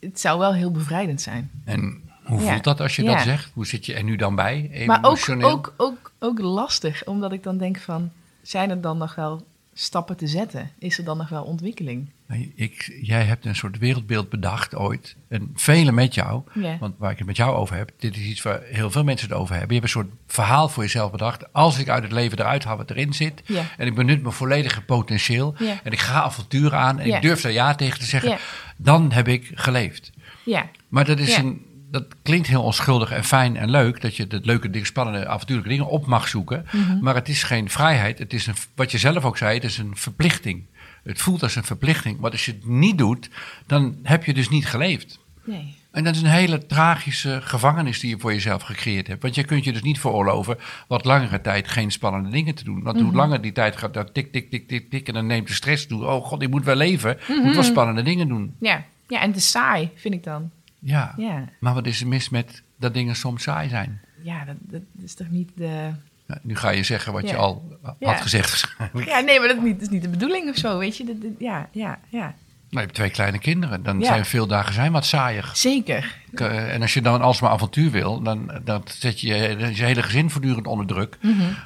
Het 0.08 0.20
zou 0.20 0.38
wel 0.38 0.54
heel 0.54 0.70
bevrijdend 0.70 1.20
zijn. 1.20 1.50
En 1.64 2.02
hoe 2.24 2.40
voelt 2.40 2.64
dat 2.64 2.80
als 2.80 2.96
je 2.96 3.02
dat 3.02 3.20
zegt? 3.20 3.50
Hoe 3.54 3.66
zit 3.66 3.86
je 3.86 3.94
er 3.94 4.04
nu 4.04 4.16
dan 4.16 4.34
bij? 4.34 4.84
Maar 4.86 4.98
ook, 4.98 5.04
Emotioneel? 5.04 5.50
ook, 5.50 5.74
ook, 5.76 6.12
ook 6.18 6.38
lastig, 6.38 7.04
omdat 7.04 7.32
ik 7.32 7.42
dan 7.42 7.58
denk 7.58 7.78
van... 7.78 8.10
zijn 8.42 8.70
er 8.70 8.80
dan 8.80 8.98
nog 8.98 9.14
wel 9.14 9.46
stappen 9.78 10.16
te 10.16 10.26
zetten? 10.26 10.70
Is 10.78 10.98
er 10.98 11.04
dan 11.04 11.16
nog 11.16 11.28
wel 11.28 11.42
ontwikkeling? 11.42 12.10
Ik, 12.54 12.98
jij 13.02 13.22
hebt 13.22 13.44
een 13.44 13.56
soort 13.56 13.78
wereldbeeld 13.78 14.28
bedacht 14.28 14.74
ooit. 14.74 15.16
En 15.28 15.50
velen 15.54 15.94
met 15.94 16.14
jou. 16.14 16.42
Want 16.80 16.94
waar 16.98 17.10
ik 17.10 17.18
het 17.18 17.26
met 17.26 17.36
jou 17.36 17.56
over 17.56 17.76
heb, 17.76 17.90
dit 17.98 18.16
is 18.16 18.22
iets 18.22 18.42
waar 18.42 18.62
heel 18.62 18.90
veel 18.90 19.04
mensen 19.04 19.28
het 19.28 19.36
over 19.36 19.54
hebben. 19.54 19.74
Je 19.74 19.80
hebt 19.80 19.94
een 19.94 20.02
soort 20.02 20.12
verhaal 20.26 20.68
voor 20.68 20.82
jezelf 20.82 21.10
bedacht. 21.10 21.52
Als 21.52 21.78
ik 21.78 21.88
uit 21.88 22.02
het 22.02 22.12
leven 22.12 22.38
eruit 22.38 22.64
haal 22.64 22.76
wat 22.76 22.90
erin 22.90 23.12
zit. 23.12 23.42
En 23.76 23.86
ik 23.86 23.94
benut 23.94 24.22
mijn 24.22 24.34
volledige 24.34 24.82
potentieel. 24.82 25.54
En 25.82 25.92
ik 25.92 26.00
ga 26.00 26.22
avonturen 26.22 26.78
aan. 26.78 26.98
En 26.98 27.06
ik 27.06 27.22
durf 27.22 27.40
daar 27.40 27.52
ja 27.52 27.74
tegen 27.74 27.98
te 27.98 28.06
zeggen. 28.06 28.38
Dan 28.76 29.12
heb 29.12 29.28
ik 29.28 29.50
geleefd. 29.54 30.12
Ja, 30.44 30.70
Maar 30.88 31.04
dat, 31.04 31.18
is 31.18 31.36
een, 31.36 31.64
dat 31.90 32.04
klinkt 32.22 32.46
heel 32.48 32.62
onschuldig 32.62 33.10
en 33.10 33.24
fijn 33.24 33.56
en 33.56 33.70
leuk. 33.70 34.00
Dat 34.00 34.16
je 34.16 34.26
de 34.26 34.40
leuke, 34.42 34.70
dingen, 34.70 34.86
spannende, 34.86 35.28
avontuurlijke 35.28 35.70
dingen 35.70 35.88
op 35.88 36.06
mag 36.06 36.28
zoeken. 36.28 36.66
Mhm. 36.72 36.98
Maar 37.00 37.14
het 37.14 37.28
is 37.28 37.42
geen 37.42 37.70
vrijheid. 37.70 38.18
Het 38.18 38.32
is 38.32 38.46
een, 38.46 38.54
wat 38.74 38.90
je 38.90 38.98
zelf 38.98 39.24
ook 39.24 39.36
zei, 39.36 39.54
het 39.54 39.64
is 39.64 39.78
een 39.78 39.96
verplichting. 39.96 40.64
Het 41.04 41.20
voelt 41.20 41.42
als 41.42 41.56
een 41.56 41.64
verplichting. 41.64 42.20
Want 42.20 42.32
als 42.32 42.44
je 42.44 42.52
het 42.52 42.66
niet 42.66 42.98
doet, 42.98 43.30
dan 43.66 43.96
heb 44.02 44.24
je 44.24 44.34
dus 44.34 44.48
niet 44.48 44.66
geleefd. 44.66 45.18
Nee. 45.44 45.74
En 45.90 46.04
dat 46.04 46.14
is 46.14 46.20
een 46.22 46.28
hele 46.28 46.66
tragische 46.66 47.40
gevangenis 47.42 48.00
die 48.00 48.10
je 48.10 48.18
voor 48.18 48.32
jezelf 48.32 48.62
gecreëerd 48.62 49.06
hebt. 49.06 49.22
Want 49.22 49.34
je 49.34 49.44
kunt 49.44 49.64
je 49.64 49.72
dus 49.72 49.82
niet 49.82 50.00
veroorloven 50.00 50.58
wat 50.88 51.04
langere 51.04 51.40
tijd 51.40 51.68
geen 51.68 51.90
spannende 51.90 52.30
dingen 52.30 52.54
te 52.54 52.64
doen. 52.64 52.82
Want 52.82 52.96
hoe 52.96 53.06
Mhm. 53.06 53.16
langer 53.16 53.40
die 53.40 53.52
tijd 53.52 53.76
gaat, 53.76 53.94
dat 53.94 54.14
tik, 54.14 54.32
tik, 54.32 54.50
tik, 54.50 54.68
tik, 54.68 54.90
tik. 54.90 55.08
En 55.08 55.14
dan 55.14 55.26
neemt 55.26 55.46
de 55.46 55.54
stress 55.54 55.86
toe. 55.86 56.04
Oh 56.06 56.24
god, 56.24 56.42
ik 56.42 56.50
moet 56.50 56.64
wel 56.64 56.74
leven. 56.74 57.10
Ik 57.10 57.28
Mhm. 57.28 57.42
moet 57.42 57.54
wel 57.54 57.62
spannende 57.62 58.02
dingen 58.02 58.28
doen. 58.28 58.54
Ja. 58.60 58.84
ja, 59.08 59.20
en 59.20 59.34
is 59.34 59.50
saai, 59.50 59.90
vind 59.94 60.14
ik 60.14 60.24
dan. 60.24 60.50
Ja. 60.86 61.14
Ja, 61.16 61.44
Maar 61.60 61.74
wat 61.74 61.86
is 61.86 62.00
er 62.00 62.06
mis 62.06 62.28
met 62.28 62.62
dat 62.78 62.94
dingen 62.94 63.16
soms 63.16 63.42
saai 63.42 63.68
zijn? 63.68 64.00
ja 64.22 64.44
dat, 64.44 64.56
dat 64.60 64.82
is 65.02 65.14
toch 65.14 65.30
niet 65.30 65.50
de... 65.54 65.90
Nou, 66.26 66.40
nu 66.42 66.56
ga 66.56 66.70
je 66.70 66.82
zeggen 66.82 67.12
wat 67.12 67.28
je 67.28 67.36
al 67.36 67.78
had 68.00 68.20
gezegd. 68.20 68.76
Ja, 68.94 69.20
nee, 69.20 69.38
maar 69.38 69.48
dat 69.48 69.56
is 69.56 69.62
niet, 69.62 69.72
dat 69.74 69.82
is 69.82 69.88
niet 69.88 70.02
de 70.02 70.08
bedoeling 70.08 70.48
of 70.50 70.56
zo, 70.56 70.78
weet 70.78 70.96
je. 70.96 71.04
Dat- 71.04 71.22
dat- 71.22 71.30
ja, 71.38 71.68
ja, 71.72 71.98
ja. 72.08 72.34
Maar 72.70 72.82
je 72.82 72.88
hebt 72.88 72.94
twee 72.94 73.10
kleine 73.10 73.38
kinderen. 73.38 73.82
Dan 73.82 73.98
Ja. 74.00 74.06
zijn 74.06 74.24
veel 74.24 74.46
dagen 74.46 74.74
zijn 74.74 74.92
wat 74.92 75.06
saaier. 75.06 75.50
Zeker. 75.54 76.14
Eh, 76.34 76.74
En 76.74 76.82
als 76.82 76.94
je 76.94 77.00
dan 77.02 77.20
alsmaar 77.22 77.50
avontuur 77.50 77.90
wil, 77.90 78.22
dan 78.22 78.50
dat 78.64 78.94
zet 78.98 79.20
je 79.20 79.26
je 79.74 79.84
hele 79.84 80.02
gezin 80.02 80.30
voortdurend 80.30 80.66
onder 80.66 80.86
druk. 80.86 81.18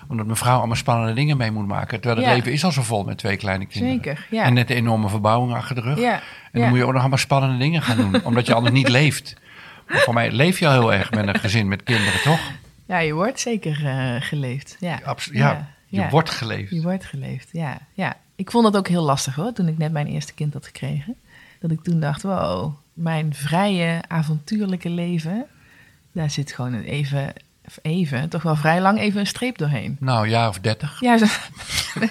Omdat 0.09 0.27
mevrouw 0.27 0.59
allemaal 0.59 0.77
spannende 0.77 1.13
dingen 1.15 1.37
mee 1.37 1.51
moet 1.51 1.67
maken. 1.67 2.01
Terwijl 2.01 2.15
het 2.17 2.25
Mhm. 2.25 2.29
Ja. 2.31 2.35
leven 2.37 2.53
is 2.53 2.65
al 2.65 2.73
zo 2.73 2.83
vol 2.83 3.05
met 3.05 3.19
twee 3.19 3.37
kleine 3.37 3.67
kinderen. 3.67 3.95
Zeker, 3.97 4.27
ja. 4.31 4.43
En 4.45 4.55
net 4.55 4.69
de 4.69 4.75
enorme 4.75 5.09
verbouwing 5.09 5.53
achter 5.55 5.75
de 5.75 5.81
rug. 5.81 5.99
En 5.99 6.21
dan 6.61 6.69
moet 6.69 6.79
je 6.79 6.85
ook 6.85 6.93
nog 6.93 7.01
allemaal 7.01 7.19
spannende 7.19 7.59
dingen 7.59 7.83
gaan 7.83 7.97
doen. 7.97 8.25
omdat 8.25 8.47
je 8.47 8.55
anders 8.55 8.75
niet 8.75 8.89
leeft. 8.99 9.35
Maar 9.89 9.99
voor 10.01 10.15
mij 10.15 10.31
leef 10.31 10.59
je 10.59 10.67
al 10.67 10.73
heel 10.73 10.93
erg 10.93 11.11
met 11.11 11.27
een 11.29 11.39
gezin 11.41 11.69
met 11.69 11.83
kinderen, 11.83 12.21
toch? 12.23 12.41
Ja, 12.87 12.99
je 12.99 13.15
wordt 13.15 13.41
zeker 13.41 13.87
eh, 13.87 14.15
geleefd. 14.23 14.77
Ja, 14.81 15.01
Abs- 15.05 15.31
ja, 15.33 15.69
je 15.87 16.09
wordt 16.09 16.31
geleefd. 16.31 16.71
Je 16.71 16.83
wordt 16.83 17.05
geleefd, 17.05 17.49
ja, 17.53 17.79
ja. 17.95 18.17
Ik 18.41 18.51
vond 18.51 18.65
dat 18.65 18.77
ook 18.77 18.89
heel 18.89 19.03
lastig 19.03 19.35
hoor, 19.35 19.53
toen 19.53 19.69
ik 19.69 19.79
net 19.79 19.93
mijn 19.93 20.07
eerste 20.07 20.33
kind 20.35 20.53
had 20.53 20.67
gekregen. 20.67 21.15
Dat 21.61 21.71
ik 21.71 21.83
toen 21.83 22.01
dacht, 22.01 22.23
wow, 22.23 22.75
mijn 22.93 23.35
vrije, 23.35 24.01
avontuurlijke 24.09 24.91
leven... 24.91 25.47
daar 26.13 26.31
zit 26.31 26.53
gewoon 26.53 26.73
een 26.73 26.85
even, 26.85 27.33
even, 27.83 28.29
toch 28.29 28.43
wel 28.43 28.57
vrij 28.57 28.81
lang 28.81 28.99
even 28.99 29.21
een 29.21 29.27
streep 29.27 29.59
doorheen. 29.59 29.97
Nou, 30.01 30.25
een 30.25 30.31
jaar 30.31 30.49
of 30.49 30.59
dertig. 30.59 31.01
Ja, 31.01 31.19
zo- 31.19 31.27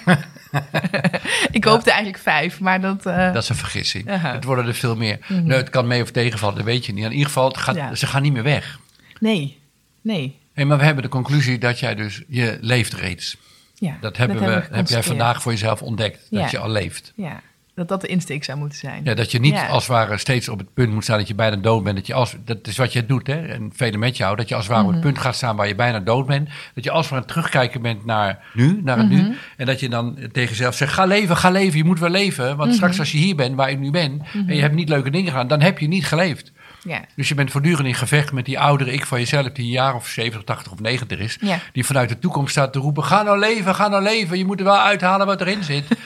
ik 1.50 1.64
hoopte 1.64 1.90
eigenlijk 1.90 2.22
vijf, 2.22 2.60
maar 2.60 2.80
dat... 2.80 3.06
eh, 3.06 3.32
Dat 3.32 3.42
is 3.42 3.48
een 3.48 3.56
vergissing. 3.56 4.04
Het 4.08 4.44
worden 4.44 4.66
er 4.66 4.74
veel 4.74 4.96
meer. 4.96 5.18
Nou, 5.28 5.52
het 5.52 5.70
kan 5.70 5.86
mee 5.86 6.02
of 6.02 6.10
tegenvallen, 6.10 6.56
dat 6.56 6.64
weet 6.64 6.86
je 6.86 6.92
niet. 6.92 7.04
In 7.04 7.10
ieder 7.10 7.26
geval, 7.26 7.50
gaat, 7.50 7.74
Ja. 7.76 7.94
ze 7.94 8.06
gaan 8.06 8.22
niet 8.22 8.32
meer 8.32 8.42
weg. 8.42 8.78
Nee, 9.20 9.58
nee. 10.00 10.38
Hey, 10.52 10.64
maar 10.64 10.78
we 10.78 10.84
hebben 10.84 11.02
de 11.02 11.08
conclusie 11.10 11.58
dat 11.58 11.78
jij 11.78 11.94
dus, 11.94 12.22
je 12.28 12.58
leeft 12.60 12.92
reeds. 12.94 13.36
Ja, 13.80 13.96
Dat, 14.00 14.16
hebben 14.16 14.38
we, 14.40 14.62
heb 14.70 14.88
jij 14.88 15.02
vandaag 15.02 15.42
voor 15.42 15.52
jezelf 15.52 15.82
ontdekt, 15.82 16.26
dat 16.30 16.50
je 16.50 16.58
al 16.58 16.70
leeft. 16.70 17.12
Ja, 17.16 17.40
dat 17.74 17.88
dat 17.88 18.00
de 18.00 18.06
insteek 18.06 18.44
zou 18.44 18.58
moeten 18.58 18.78
zijn. 18.78 19.00
Ja, 19.04 19.14
dat 19.14 19.30
je 19.30 19.38
niet 19.40 19.52
Ja. 19.54 19.66
als 19.66 19.82
het 19.86 19.92
ware 19.92 20.18
steeds 20.18 20.48
op 20.48 20.58
het 20.58 20.74
punt 20.74 20.92
moet 20.92 21.02
staan 21.04 21.18
dat 21.18 21.28
je 21.28 21.34
bijna 21.34 21.56
dood 21.56 21.84
bent. 21.84 21.96
Dat, 21.96 22.06
je 22.06 22.14
als, 22.14 22.36
dat 22.44 22.66
is 22.66 22.76
wat 22.76 22.92
je 22.92 23.06
doet, 23.06 23.26
hè? 23.26 23.46
en 23.46 23.70
velen 23.74 23.98
met 23.98 24.16
jou. 24.16 24.36
Dat 24.36 24.48
je 24.48 24.54
als 24.54 24.64
het 24.64 24.72
ware 24.72 24.86
op 24.86 24.92
Mhm. 24.94 25.00
het 25.02 25.12
punt 25.12 25.24
gaat 25.24 25.34
staan 25.36 25.56
waar 25.56 25.68
je 25.68 25.74
bijna 25.74 26.00
dood 26.00 26.26
bent. 26.26 26.48
Dat 26.74 26.84
je 26.84 26.90
als 26.90 27.00
het 27.00 27.10
ware 27.10 27.14
aan 27.14 27.28
het 27.28 27.28
terugkijken 27.28 27.82
bent 27.82 28.04
naar 28.04 28.44
nu, 28.54 28.80
naar 28.82 28.98
het 28.98 29.10
Mhm. 29.10 29.22
nu. 29.22 29.36
En 29.56 29.66
dat 29.66 29.80
je 29.80 29.88
dan 29.88 30.14
tegen 30.32 30.50
jezelf 30.50 30.74
zegt, 30.74 30.92
ga 30.92 31.04
leven, 31.04 31.36
ga 31.36 31.50
leven, 31.50 31.78
je 31.78 31.84
moet 31.84 31.98
wel 31.98 32.10
leven. 32.10 32.56
Want 32.56 32.74
straks 32.74 32.92
Mhm. 32.92 33.00
als 33.00 33.12
je 33.12 33.18
hier 33.18 33.36
bent, 33.36 33.56
waar 33.56 33.70
ik 33.70 33.78
nu 33.78 33.90
ben, 33.90 34.22
en 34.46 34.54
je 34.54 34.60
hebt 34.60 34.74
niet 34.74 34.88
leuke 34.88 35.10
dingen 35.10 35.30
gedaan, 35.30 35.48
dan 35.48 35.60
heb 35.60 35.78
je 35.78 35.88
niet 35.88 36.06
geleefd. 36.06 36.52
Ja, 36.82 37.04
Dus 37.16 37.28
je 37.28 37.34
bent 37.34 37.50
voortdurend 37.50 37.86
in 37.86 37.94
gevecht 37.94 38.32
met 38.32 38.44
die 38.44 38.58
oudere 38.58 38.92
ik 38.92 39.06
van 39.06 39.18
jezelf, 39.18 39.52
die 39.52 39.64
een 39.64 39.70
jaar 39.70 39.94
of 39.94 40.08
70, 40.08 40.44
80 40.44 40.72
of 40.72 40.80
90 40.80 41.18
is. 41.18 41.38
Ja. 41.40 41.58
Die 41.72 41.84
vanuit 41.84 42.08
de 42.08 42.18
toekomst 42.18 42.50
staat 42.50 42.72
te 42.72 42.78
roepen: 42.78 43.04
ga 43.04 43.22
nou 43.22 43.38
leven, 43.38 43.74
ga 43.74 43.88
nou 43.88 44.02
leven. 44.02 44.38
Je 44.38 44.44
moet 44.44 44.58
er 44.58 44.64
wel 44.64 44.78
uithalen 44.78 45.26
wat 45.26 45.40
erin 45.40 45.64
zit. 45.64 45.84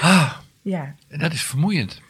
ah, 0.00 0.32
ja. 0.62 0.94
en 1.08 1.18
dat 1.18 1.32
is 1.32 1.42
vermoeiend. 1.42 2.00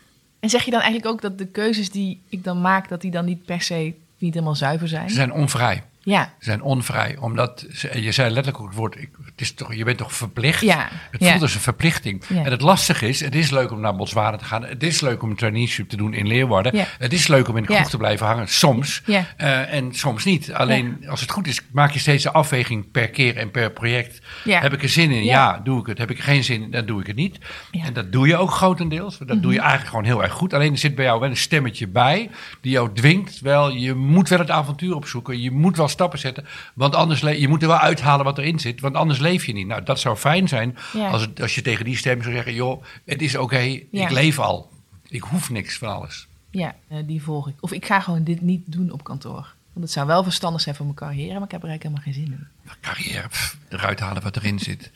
En 0.40 0.50
zeg 0.50 0.64
je 0.64 0.70
dan 0.70 0.80
eigenlijk 0.80 1.12
ook 1.12 1.22
dat 1.22 1.38
de 1.38 1.46
keuzes 1.46 1.90
die 1.90 2.22
ik 2.28 2.44
dan 2.44 2.60
maak, 2.60 2.88
dat 2.88 3.00
die 3.00 3.10
dan 3.10 3.24
niet 3.24 3.44
per 3.44 3.62
se 3.62 3.94
niet 4.18 4.34
helemaal 4.34 4.54
zuiver 4.54 4.88
zijn? 4.88 5.08
Ze 5.08 5.14
zijn 5.14 5.32
onvrij. 5.32 5.82
Ja, 6.04 6.24
Ze 6.38 6.44
zijn 6.44 6.62
onvrij, 6.62 7.16
omdat 7.20 7.66
ze- 7.72 8.02
je 8.02 8.12
zei 8.12 8.30
letterlijk 8.30 8.62
ook 8.62 8.68
het 8.68 8.76
woord: 8.78 8.96
ik, 9.00 9.10
het 9.24 9.40
is 9.40 9.54
toch, 9.54 9.74
je 9.74 9.84
bent 9.84 9.98
toch 9.98 10.12
verplicht? 10.12 10.60
Ja, 10.60 10.88
Het 11.10 11.20
ja. 11.20 11.30
voelt 11.30 11.42
als 11.42 11.54
een 11.54 11.60
verplichting. 11.60 12.22
Ja. 12.28 12.44
En 12.44 12.50
het 12.50 12.60
lastige 12.60 13.08
is: 13.08 13.20
het 13.20 13.34
is 13.34 13.50
leuk 13.50 13.70
om 13.70 13.80
naar 13.80 13.96
Botswana 13.96 14.36
te 14.36 14.44
gaan. 14.44 14.64
Het 14.64 14.82
is 14.82 15.00
leuk 15.00 15.22
om 15.22 15.30
een 15.30 15.36
traineeship 15.36 15.88
te 15.88 15.96
doen 15.96 16.14
in 16.14 16.26
Leeuwarden. 16.26 16.86
Het 16.98 17.12
is 17.12 17.26
leuk 17.26 17.48
om 17.48 17.56
in 17.56 17.62
de 17.62 17.74
kroeg 17.74 17.90
te 17.90 17.96
blijven 17.96 18.26
hangen, 18.26 18.48
soms. 18.48 19.02
Eh, 19.36 19.72
en 19.72 19.94
soms 19.94 20.24
niet. 20.24 20.52
Alleen 20.52 21.04
als 21.08 21.20
het 21.20 21.30
goed 21.30 21.46
is, 21.46 21.60
maak 21.72 21.90
je 21.90 21.98
steeds 21.98 22.22
de 22.22 22.32
afweging 22.32 22.90
per 22.90 23.08
keer 23.10 23.36
en 23.36 23.50
per 23.50 23.70
project. 23.70 24.20
Heb 24.44 24.72
ik 24.72 24.82
er 24.82 24.88
zin 24.88 25.10
in? 25.10 25.24
Ja. 25.24 25.60
Doe 25.64 25.80
ik 25.80 25.86
het. 25.86 25.98
Heb 25.98 26.10
ik 26.10 26.18
er 26.18 26.24
geen 26.24 26.44
zin 26.44 26.62
in? 26.62 26.70
Dan 26.70 26.86
doe 26.86 27.00
ik 27.00 27.06
het 27.06 27.16
niet. 27.16 27.38
Mhm. 27.72 27.84
En 27.86 27.92
dat 27.92 28.12
doe 28.12 28.26
je 28.26 28.36
ook 28.36 28.50
grotendeels. 28.50 29.18
Dat 29.18 29.42
doe 29.42 29.52
je 29.52 29.58
eigenlijk 29.58 29.88
gewoon 29.88 30.04
heel 30.04 30.22
erg 30.22 30.32
goed. 30.32 30.52
Alleen 30.54 30.72
er 30.72 30.78
zit 30.78 30.94
bij 30.94 31.04
jou 31.04 31.20
wel 31.20 31.28
een 31.28 31.36
stemmetje 31.36 31.88
bij 31.88 32.30
die 32.60 32.72
jou 32.72 32.90
dwingt. 32.94 33.40
Wel, 33.40 33.70
je 33.70 33.94
moet 33.94 34.28
wel 34.28 34.38
het 34.38 34.50
avontuur 34.50 34.94
opzoeken. 34.94 35.40
Je 35.40 35.50
moet 35.50 35.76
wel 35.76 35.88
stappen 35.94 36.18
zetten. 36.18 36.46
Want 36.74 36.94
anders 36.94 37.20
je 37.20 37.48
moet 37.48 37.62
er 37.62 37.68
wel 37.68 37.78
uithalen 37.78 38.24
wat 38.24 38.38
erin 38.38 38.58
zit. 38.60 38.80
Want 38.80 38.94
anders 38.94 39.18
leef 39.18 39.44
je 39.46 39.52
niet. 39.52 39.66
Nou, 39.66 39.82
dat 39.82 40.00
zou 40.00 40.16
fijn 40.16 40.48
zijn 40.48 40.76
Ja. 40.92 41.08
als, 41.08 41.20
het, 41.20 41.40
als 41.40 41.54
je 41.54 41.62
tegen 41.62 41.84
die 41.84 41.96
stem 41.96 42.22
zou 42.22 42.34
zeggen: 42.34 42.54
joh, 42.54 42.82
het 43.04 43.22
is 43.22 43.36
oké, 43.36 43.58
Ja. 43.58 43.82
ik 43.90 44.10
leef 44.10 44.38
al. 44.38 44.70
Ik 45.08 45.22
hoef 45.22 45.50
niks 45.50 45.78
van 45.78 45.88
alles. 45.94 46.26
ja 46.50 46.74
eh, 46.88 46.98
die 47.06 47.22
volg 47.22 47.48
ik. 47.48 47.54
Of 47.60 47.72
ik 47.72 47.86
ga 47.86 48.00
gewoon 48.00 48.24
dit 48.24 48.40
niet 48.40 48.62
doen 48.66 48.90
op 48.90 49.04
kantoor. 49.04 49.52
Want 49.72 49.86
het 49.86 49.90
zou 49.94 50.06
wel 50.06 50.22
verstandig 50.22 50.60
zijn 50.60 50.74
voor 50.74 50.84
mijn 50.84 50.96
carrière, 50.98 51.34
maar 51.34 51.42
ik 51.44 51.50
heb 51.50 51.62
er 51.62 51.68
eigenlijk 51.68 52.02
helemaal 52.04 52.24
geen 52.26 52.36
zin 52.36 52.48
in. 52.64 52.76
Carrière, 52.80 53.28
pff, 53.28 53.56
eruit 53.68 54.00
halen 54.00 54.22
wat 54.22 54.36
erin 54.36 54.58
zit. 54.58 54.90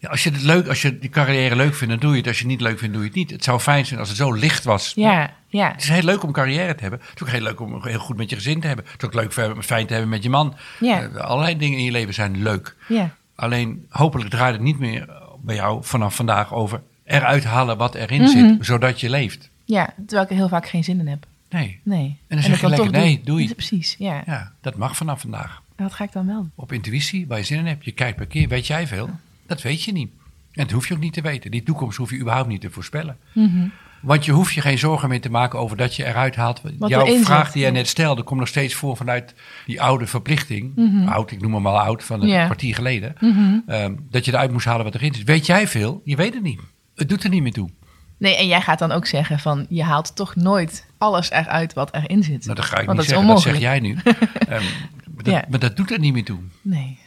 Ja, 0.00 0.08
als 0.08 0.22
je 0.24 0.30
het 0.30 0.42
leuk, 0.42 0.68
als 0.68 0.82
je 0.82 0.98
die 0.98 1.10
carrière 1.10 1.56
leuk 1.56 1.74
vindt, 1.74 1.92
dan 1.92 2.02
doe 2.02 2.10
je 2.10 2.16
het. 2.18 2.26
Als 2.26 2.36
je 2.36 2.42
het 2.42 2.52
niet 2.52 2.60
leuk 2.60 2.78
vindt, 2.78 2.92
doe 2.94 3.02
je 3.02 3.08
het 3.08 3.16
niet. 3.18 3.30
Het 3.30 3.44
zou 3.44 3.60
fijn 3.60 3.86
zijn 3.86 4.00
als 4.00 4.08
het 4.08 4.16
zo 4.18 4.32
licht 4.32 4.64
was. 4.64 4.92
Ja, 4.94 5.30
ja, 5.48 5.70
Het 5.72 5.82
is 5.82 5.88
heel 5.88 6.02
leuk 6.02 6.22
om 6.22 6.32
carrière 6.32 6.74
te 6.74 6.80
hebben. 6.80 7.00
Het 7.00 7.12
is 7.14 7.22
ook 7.22 7.28
heel 7.32 7.40
leuk 7.42 7.60
om 7.60 7.86
heel 7.86 7.98
goed 7.98 8.16
met 8.16 8.30
je 8.30 8.36
gezin 8.36 8.60
te 8.60 8.66
hebben. 8.66 8.84
Het 8.92 9.02
is 9.02 9.08
ook 9.08 9.14
leuk 9.14 9.54
om 9.54 9.62
fijn 9.62 9.86
te 9.86 9.92
hebben 9.92 10.10
met 10.10 10.22
je 10.22 10.30
man. 10.30 10.56
Ja. 10.80 11.02
Eh, 11.02 11.14
allerlei 11.16 11.56
dingen 11.56 11.78
in 11.78 11.84
je 11.84 11.90
leven 11.90 12.14
zijn 12.14 12.42
leuk. 12.42 12.76
ja. 12.88 13.16
Alleen 13.34 13.86
hopelijk 13.88 14.30
draait 14.30 14.52
het 14.52 14.62
niet 14.62 14.78
meer 14.78 15.08
bij 15.42 15.54
jou 15.54 15.84
vanaf 15.84 16.14
vandaag 16.16 16.54
over 16.54 16.80
eruit 17.04 17.44
halen 17.44 17.76
wat 17.76 17.94
erin 17.94 18.20
Mhm. 18.22 18.30
zit, 18.30 18.56
zodat 18.66 19.00
je 19.00 19.10
leeft. 19.10 19.48
Ja, 19.64 19.94
terwijl 19.96 20.22
ik 20.22 20.30
er 20.30 20.36
heel 20.36 20.48
vaak 20.48 20.68
geen 20.68 20.84
zin 20.84 20.98
in 21.00 21.06
heb. 21.08 21.26
Nee. 21.50 21.80
Nee. 21.82 22.16
dan 22.28 22.42
zeg 22.42 22.50
dat 22.50 22.60
je 22.60 22.68
lekker, 22.68 22.90
nee, 23.00 23.20
doei. 23.24 23.48
Ja, 23.48 23.54
Precies, 23.54 23.94
ja. 23.98 24.22
Ja, 24.26 24.52
dat 24.60 24.76
mag 24.76 24.96
vanaf 24.96 25.20
vandaag. 25.20 25.62
En 25.76 25.84
wat 25.84 25.92
ga 25.92 26.04
ik 26.04 26.12
dan 26.12 26.26
wel? 26.26 26.48
Op 26.54 26.72
intuïtie, 26.72 27.26
waar 27.26 27.38
je 27.38 27.44
zin 27.44 27.58
in 27.58 27.66
hebt. 27.66 27.84
Je 27.84 27.92
kijkt 27.92 28.16
per 28.16 28.26
keer, 28.26 28.48
weet 28.48 28.66
jij 28.66 28.86
veel? 28.86 29.10
Dat 29.48 29.62
weet 29.62 29.82
je 29.82 29.92
niet. 29.92 30.10
En 30.52 30.64
dat 30.64 30.70
hoef 30.70 30.88
je 30.88 30.94
ook 30.94 31.00
niet 31.00 31.12
te 31.12 31.20
weten. 31.20 31.50
Die 31.50 31.62
toekomst 31.62 31.96
hoef 31.96 32.10
je 32.10 32.18
überhaupt 32.18 32.48
niet 32.48 32.60
te 32.60 32.70
voorspellen. 32.70 33.16
Mhm. 33.32 33.66
Want 34.02 34.24
je 34.24 34.32
hoeft 34.32 34.54
je 34.54 34.60
geen 34.60 34.78
zorgen 34.78 35.08
meer 35.08 35.20
te 35.20 35.30
maken 35.30 35.58
over 35.58 35.76
dat 35.76 35.96
je 35.96 36.04
eruit 36.04 36.36
haalt. 36.36 36.60
Wat 36.78 36.90
Jouw 36.90 37.18
vraag 37.22 37.52
die 37.52 37.62
jij 37.62 37.70
net 37.70 37.88
stelde, 37.88 38.22
komt 38.22 38.38
nog 38.38 38.48
steeds 38.48 38.74
voor 38.74 38.96
vanuit 38.96 39.34
die 39.66 39.82
oude 39.82 40.06
verplichting. 40.06 40.72
Oud, 41.08 41.30
ik 41.30 41.40
noem 41.40 41.54
hem 41.54 41.66
al 41.66 41.80
oud, 41.80 42.04
van 42.04 42.22
een 42.22 42.44
kwartier 42.44 42.74
geleden. 42.74 43.14
Mhm. 43.20 43.58
Ehm, 43.66 43.94
dat 44.10 44.24
je 44.24 44.32
eruit 44.32 44.52
moest 44.52 44.66
halen 44.66 44.84
wat 44.84 44.94
erin 44.94 45.14
zit. 45.14 45.24
Weet 45.24 45.46
jij 45.46 45.68
veel? 45.68 46.02
Je 46.04 46.16
weet 46.16 46.34
het 46.34 46.42
niet. 46.42 46.60
Het 46.94 47.08
doet 47.08 47.24
er 47.24 47.30
niet 47.30 47.42
meer 47.42 47.52
toe. 47.52 47.70
Nee, 48.18 48.36
en 48.36 48.46
jij 48.46 48.60
gaat 48.60 48.78
dan 48.78 48.92
ook 48.92 49.06
zeggen 49.06 49.38
van 49.38 49.66
je 49.68 49.82
haalt 49.82 50.16
toch 50.16 50.36
nooit 50.36 50.86
alles 50.98 51.30
eruit 51.30 51.72
wat 51.72 51.94
erin 51.94 52.22
zit. 52.22 52.44
Nou, 52.44 52.56
dat 52.56 52.64
ga 52.64 52.78
ik 52.78 52.86
Want 52.86 52.98
niet 52.98 53.08
dat 53.08 53.16
zeggen, 53.18 53.26
dat 53.34 53.40
zeg 53.42 53.58
jij 53.58 53.80
nu. 53.80 53.96
Ehm, 54.48 54.64
maar, 55.14 55.24
dat, 55.24 55.34
Ja. 55.34 55.44
maar 55.48 55.58
dat 55.58 55.76
doet 55.76 55.90
er 55.90 55.98
niet 55.98 56.12
meer 56.12 56.24
toe. 56.24 56.38
Nee, 56.62 56.98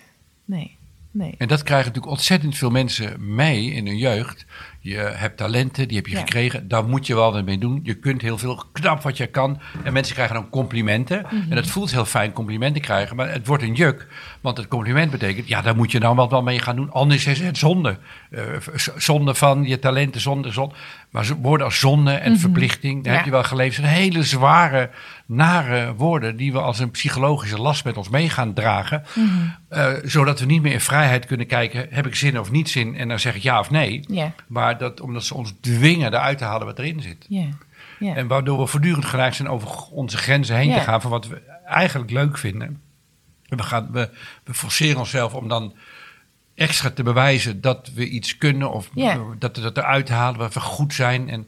nee, 0.46 0.78
nee. 1.12 1.36
En 1.38 1.48
dat 1.48 1.64
krijgen 1.64 1.88
natuurlijk 1.88 2.14
ontzettend 2.14 2.58
veel 2.58 2.70
mensen 2.70 3.36
mee 3.36 3.72
in 3.72 3.86
hun 3.86 3.98
jeugd. 3.98 4.46
Je 4.84 4.98
hebt 4.98 5.38
talenten, 5.38 5.88
die 5.88 5.98
heb 5.98 6.06
je 6.08 6.14
Ja. 6.14 6.20
gekregen. 6.20 6.68
Daar 6.68 6.86
moet 6.86 7.08
je 7.08 7.16
wel 7.16 7.32
wat 7.34 7.46
mee 7.46 7.58
doen. 7.58 7.80
Je 7.84 7.94
kunt 7.94 8.22
heel 8.22 8.38
veel 8.38 8.64
knap 8.72 9.02
wat 9.02 9.18
je 9.18 9.28
kan. 9.28 9.60
En 9.84 9.94
mensen 9.94 10.14
krijgen 10.14 10.36
dan 10.36 10.50
complimenten. 10.50 11.22
Mhm. 11.26 11.36
En 11.50 11.56
dat 11.56 11.68
voelt 11.68 11.92
heel 11.92 12.06
fijn, 12.06 12.32
complimenten 12.32 12.82
krijgen. 12.82 13.16
Maar 13.16 13.32
het 13.32 13.48
wordt 13.48 13.64
een 13.64 13.74
juk. 13.74 14.08
Want 14.42 14.58
het 14.58 14.68
compliment 14.68 15.12
betekent, 15.12 15.48
ja, 15.48 15.62
daar 15.62 15.76
moet 15.76 15.92
je 15.92 16.00
nou 16.00 16.16
wat 16.16 16.30
wel 16.32 16.42
mee 16.44 16.60
gaan 16.60 16.76
doen. 16.76 16.92
Anders 16.92 17.26
is 17.26 17.40
het 17.40 17.58
zonde. 17.58 17.98
Eh, 18.30 18.42
zonde 18.96 19.36
van 19.36 19.64
je 19.64 19.80
talenten, 19.80 20.22
zonde, 20.22 20.52
zonde. 20.52 20.76
Maar 21.10 21.28
woorden 21.42 21.66
als 21.66 21.80
zonde 21.80 22.12
en 22.14 22.40
verplichting, 22.40 22.94
daar 22.94 23.02
Mhm. 23.02 23.10
Ja. 23.12 23.16
heb 23.16 23.26
je 23.26 23.32
wel 23.32 23.44
geleefd. 23.44 23.76
zijn 23.76 23.88
hele 23.88 24.24
zware, 24.24 24.90
nare 25.26 25.94
woorden 25.96 26.36
die 26.38 26.52
we 26.52 26.60
als 26.62 26.80
een 26.80 26.92
psychologische 26.92 27.62
last 27.62 27.84
met 27.86 27.98
ons 27.98 28.10
mee 28.10 28.30
gaan 28.30 28.54
dragen. 28.54 29.04
Mhm. 29.16 29.28
Eh, 29.70 29.88
zodat 30.04 30.40
we 30.40 30.46
niet 30.46 30.62
meer 30.62 30.74
in 30.74 30.80
vrijheid 30.82 31.26
kunnen 31.26 31.48
kijken, 31.48 31.88
heb 31.90 32.08
ik 32.08 32.16
zin 32.16 32.40
of 32.40 32.52
niet 32.52 32.70
zin? 32.70 32.96
En 32.96 33.08
dan 33.08 33.20
zeg 33.20 33.36
ik 33.36 33.42
ja 33.42 33.60
of 33.60 33.70
nee. 33.72 34.06
Maar 34.48 34.71
dat, 34.78 35.02
omdat 35.02 35.24
ze 35.24 35.34
ons 35.34 35.54
dwingen 35.62 36.14
eruit 36.14 36.38
te 36.38 36.44
halen 36.44 36.66
wat 36.66 36.80
erin 36.80 37.02
zit. 37.02 37.26
ja. 37.28 38.16
En 38.16 38.28
waardoor 38.28 38.60
we 38.60 38.68
voortdurend 38.68 39.06
geneigd 39.06 39.36
zijn 39.36 39.48
over 39.48 39.88
onze 39.92 40.18
grenzen 40.18 40.56
heen 40.56 40.74
te 40.74 40.80
gaan 40.80 41.02
van 41.02 41.12
wat 41.12 41.28
we 41.28 41.42
eigenlijk 41.66 42.12
leuk 42.12 42.38
vinden. 42.38 42.82
En 43.48 43.58
We, 43.58 43.64
gaan, 43.64 43.92
we, 43.92 44.10
we 44.44 44.54
forceren 44.54 45.00
onszelf 45.00 45.34
om 45.34 45.48
dan 45.48 45.74
extra 46.56 46.90
te 46.90 47.04
bewijzen 47.04 47.62
dat 47.62 47.92
we 47.94 48.10
iets 48.10 48.38
kunnen 48.38 48.72
of 48.72 48.90
dat 49.40 49.56
we 49.56 49.62
dat 49.62 49.78
eruit 49.78 50.10
halen, 50.10 50.40
dat 50.40 50.54
we 50.54 50.60
goed 50.60 50.94
zijn. 50.94 51.30
En, 51.30 51.48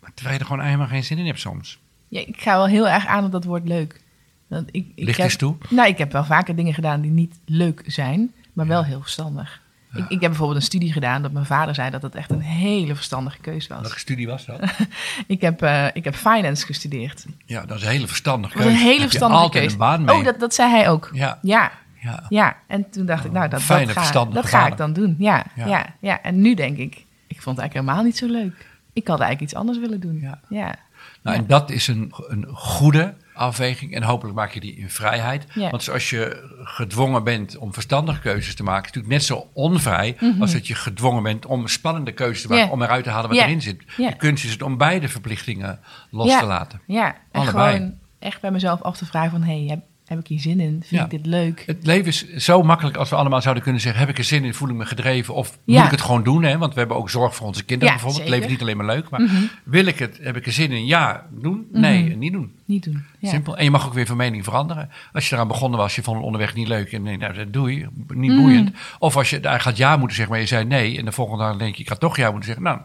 maar 0.00 0.10
terwijl 0.14 0.34
je 0.36 0.40
er 0.40 0.50
gewoon 0.50 0.64
helemaal 0.64 0.86
geen 0.86 1.04
zin 1.04 1.18
in 1.18 1.26
hebt 1.26 1.40
soms. 1.40 1.78
Ja, 2.08 2.20
ik 2.20 2.40
ga 2.40 2.56
wel 2.56 2.66
heel 2.66 2.88
erg 2.88 3.06
aan 3.06 3.24
op 3.24 3.32
dat 3.32 3.44
woord 3.44 3.68
leuk. 3.68 4.00
Want 4.46 4.68
ik, 4.70 4.86
ik 4.94 5.04
Licht 5.04 5.16
heb, 5.16 5.26
eens 5.26 5.36
toe. 5.36 5.56
Nou, 5.68 5.88
ik 5.88 5.98
heb 5.98 6.12
wel 6.12 6.24
vaker 6.24 6.56
dingen 6.56 6.74
gedaan 6.74 7.00
die 7.00 7.10
niet 7.10 7.38
leuk 7.44 7.82
zijn, 7.86 8.32
maar 8.52 8.66
wel 8.66 8.84
heel 8.84 9.00
verstandig. 9.00 9.60
Ik, 9.94 10.04
ik 10.08 10.20
heb 10.20 10.30
bijvoorbeeld 10.30 10.58
een 10.58 10.66
studie 10.66 10.92
gedaan 10.92 11.22
dat 11.22 11.32
mijn 11.32 11.44
vader 11.46 11.74
zei 11.74 11.90
dat 11.90 12.02
het 12.02 12.14
echt 12.14 12.30
een 12.30 12.40
hele 12.40 12.94
verstandige 12.94 13.38
keus 13.38 13.66
was. 13.66 13.80
Welke 13.80 13.98
studie 13.98 14.26
was 14.26 14.46
dat? 14.46 14.60
Ik 15.26 15.40
heb, 15.40 15.62
eh, 15.62 15.86
ik 15.92 16.04
heb 16.04 16.14
finance 16.14 16.66
gestudeerd. 16.66 17.24
ja, 17.44 17.64
dat 17.66 17.76
is 17.76 17.82
een 17.82 17.88
hele 17.90 18.06
verstandige 18.06 18.54
Dat 18.56 18.62
was 18.62 18.72
een 18.72 18.78
keuze. 18.78 18.92
hele 18.94 19.08
verstandige 19.08 19.42
altijd 19.42 19.62
keus. 19.62 19.72
een 19.72 19.78
baan 19.78 20.04
mee. 20.04 20.16
Oh, 20.16 20.24
dat, 20.24 20.40
dat 20.40 20.54
zei 20.54 20.70
hij 20.70 20.88
ook. 20.88 21.10
Ja, 21.12 21.38
Ja, 21.42 21.72
ja. 22.00 22.24
ja. 22.28 22.56
En 22.66 22.90
toen 22.90 23.06
dacht 23.06 23.24
ik, 23.24 23.32
nou, 23.32 23.48
dat, 23.48 23.62
Fijne, 23.62 23.92
dat, 23.92 24.04
ga, 24.06 24.24
dat 24.24 24.46
ga 24.46 24.66
ik 24.66 24.76
dan 24.76 24.92
doen. 24.92 25.16
Ja, 25.18 25.44
Ja. 25.56 25.66
ja. 25.66 25.86
Ja, 26.00 26.22
En 26.22 26.40
nu 26.40 26.54
denk 26.54 26.76
ik, 26.76 26.94
ik 27.26 27.42
vond 27.42 27.56
het 27.56 27.58
eigenlijk 27.58 27.74
helemaal 27.74 28.02
niet 28.02 28.16
zo 28.16 28.26
leuk. 28.26 28.66
Ik 28.92 29.08
had 29.08 29.20
eigenlijk 29.20 29.50
iets 29.50 29.60
anders 29.60 29.78
willen 29.78 30.00
doen. 30.00 30.18
Ja. 30.20 30.40
ja. 30.48 30.74
Nou, 31.22 31.36
en 31.36 31.46
dat 31.46 31.70
is 31.70 31.86
een, 31.86 32.12
een 32.28 32.46
goede 32.52 33.14
afweging. 33.38 33.94
En 33.94 34.02
hopelijk 34.02 34.36
maak 34.36 34.52
je 34.52 34.60
die 34.60 34.76
in 34.76 34.90
vrijheid. 34.90 35.46
Ja. 35.54 35.70
Want 35.70 35.90
als 35.90 36.10
je 36.10 36.50
gedwongen 36.62 37.24
bent 37.24 37.56
om 37.56 37.72
verstandige 37.72 38.20
keuzes 38.20 38.54
te 38.54 38.62
maken, 38.62 38.88
is 38.88 38.94
het 38.94 39.04
natuurlijk 39.04 39.28
net 39.28 39.38
zo 39.38 39.50
onvrij 39.52 40.16
als 40.40 40.52
dat 40.52 40.66
je 40.66 40.74
gedwongen 40.74 41.22
bent 41.22 41.46
om 41.46 41.68
spannende 41.68 42.12
keuzes 42.12 42.42
te 42.42 42.48
maken, 42.48 42.70
om 42.70 42.82
eruit 42.82 43.04
te 43.04 43.10
halen 43.10 43.30
wat 43.30 43.38
erin 43.38 43.62
zit. 43.62 43.82
Ja. 43.96 44.10
De 44.10 44.16
kunst 44.16 44.44
is 44.44 44.50
het 44.50 44.62
om 44.62 44.76
beide 44.76 45.08
verplichtingen 45.08 45.80
los 46.10 46.38
te 46.38 46.46
laten. 46.46 46.80
Ja, 46.86 47.06
en 47.06 47.40
Allebei. 47.40 47.72
gewoon 47.72 47.94
echt 48.18 48.40
bij 48.40 48.50
mezelf 48.50 48.82
af 48.82 48.96
te 48.96 49.06
vragen 49.06 49.30
van... 49.30 49.42
hé, 49.42 49.66
hey, 49.66 49.82
heb, 50.08 50.18
ik 50.18 50.26
hier 50.26 50.40
zin 50.40 50.60
in? 50.60 50.70
Vind 50.70 50.88
Ja. 50.90 51.04
ik 51.04 51.10
dit 51.10 51.26
leuk? 51.26 51.62
Het 51.66 51.86
leven 51.86 52.06
is 52.06 52.26
zo 52.36 52.62
makkelijk 52.62 52.96
als 52.96 53.10
we 53.10 53.16
allemaal 53.16 53.42
zouden 53.42 53.62
kunnen 53.62 53.80
zeggen: 53.80 54.00
heb 54.00 54.08
ik 54.10 54.18
er 54.18 54.24
zin 54.24 54.44
in, 54.44 54.54
voel 54.54 54.68
ik 54.68 54.74
me 54.74 54.86
gedreven 54.86 55.34
of 55.34 55.58
Ja. 55.64 55.74
moet 55.76 55.84
ik 55.84 55.90
het 55.90 56.00
gewoon 56.00 56.22
doen? 56.22 56.42
Hè? 56.42 56.58
Want 56.58 56.72
we 56.72 56.78
hebben 56.78 56.96
ook 56.96 57.10
zorg 57.10 57.34
voor 57.34 57.46
onze 57.46 57.64
kinderen 57.64 57.94
Ja, 57.94 58.00
bijvoorbeeld. 58.00 58.22
Het 58.22 58.30
leven 58.32 58.44
is 58.46 58.52
niet 58.52 58.62
alleen 58.62 58.76
maar 58.76 58.86
leuk, 58.96 59.10
maar 59.10 59.20
wil 59.64 59.86
ik 59.86 59.98
het, 59.98 60.18
heb 60.22 60.36
ik 60.36 60.46
er 60.46 60.52
zin 60.52 60.72
in? 60.72 60.86
Ja, 60.86 61.26
doen? 61.30 61.66
Nee, 61.72 62.16
niet 62.16 62.32
doen. 62.32 62.52
Niet 62.64 62.84
doen. 62.84 63.04
Ja. 63.18 63.28
Simpel. 63.28 63.56
En 63.56 63.64
je 63.64 63.70
mag 63.70 63.86
ook 63.86 63.92
weer 63.94 64.06
van 64.06 64.16
mening 64.16 64.44
veranderen. 64.44 64.90
Als 65.12 65.28
je 65.28 65.34
eraan 65.34 65.48
begonnen 65.48 65.78
was, 65.78 65.94
je 65.94 66.02
vond 66.02 66.16
het 66.16 66.26
onderweg 66.26 66.54
niet 66.54 66.68
leuk 66.68 66.92
en 66.92 67.02
nee, 67.02 67.16
nou, 67.16 67.34
dat 67.34 67.52
doe 67.52 67.74
je, 67.78 67.86
niet 68.14 68.30
Mhm. 68.32 68.40
boeiend. 68.40 68.70
Of 68.98 69.16
als 69.16 69.30
je 69.30 69.40
daar 69.40 69.60
gaat 69.60 69.76
ja 69.76 69.96
moeten 69.96 70.16
zeggen, 70.16 70.32
maar 70.34 70.42
je 70.42 70.48
zei 70.48 70.64
nee 70.64 70.98
en 70.98 71.04
de 71.04 71.12
volgende 71.12 71.44
dag 71.44 71.56
denk 71.56 71.74
je, 71.74 71.82
ik 71.82 71.88
had 71.88 72.00
toch 72.00 72.16
ja 72.16 72.26
moeten 72.30 72.44
zeggen. 72.46 72.64
Nou, 72.64 72.80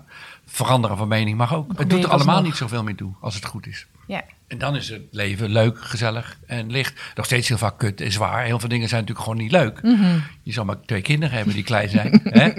veranderen 0.45 0.97
van 0.97 1.07
mening 1.07 1.37
mag 1.37 1.53
ook. 1.53 1.77
Het 1.77 1.89
doet 1.89 2.03
er 2.03 2.09
allemaal 2.09 2.41
niet 2.41 2.55
zoveel 2.55 2.83
meer 2.83 2.95
toe 2.95 3.11
als 3.21 3.35
het 3.35 3.45
goed 3.45 3.67
is. 3.67 3.85
Ja. 4.07 4.21
En 4.53 4.59
dan 4.59 4.75
is 4.75 4.89
het 4.89 5.01
leven 5.11 5.49
leuk, 5.49 5.81
gezellig 5.81 6.37
en 6.47 6.71
licht. 6.71 7.01
Nog 7.15 7.25
steeds 7.25 7.47
heel 7.47 7.57
vaak 7.57 7.77
kut 7.77 8.01
en 8.01 8.11
zwaar. 8.11 8.43
Heel 8.43 8.59
veel 8.59 8.69
dingen 8.69 8.87
zijn 8.89 9.01
natuurlijk 9.01 9.27
gewoon 9.27 9.43
niet 9.43 9.51
leuk. 9.51 9.81
Mhm. 9.81 10.17
Je 10.43 10.51
zal 10.53 10.65
maar 10.65 10.81
twee 10.85 11.01
kinderen 11.01 11.35
hebben 11.35 11.53
die 11.53 11.63
klein 11.63 11.89
zijn. 11.89 12.21
hè? 12.41 12.51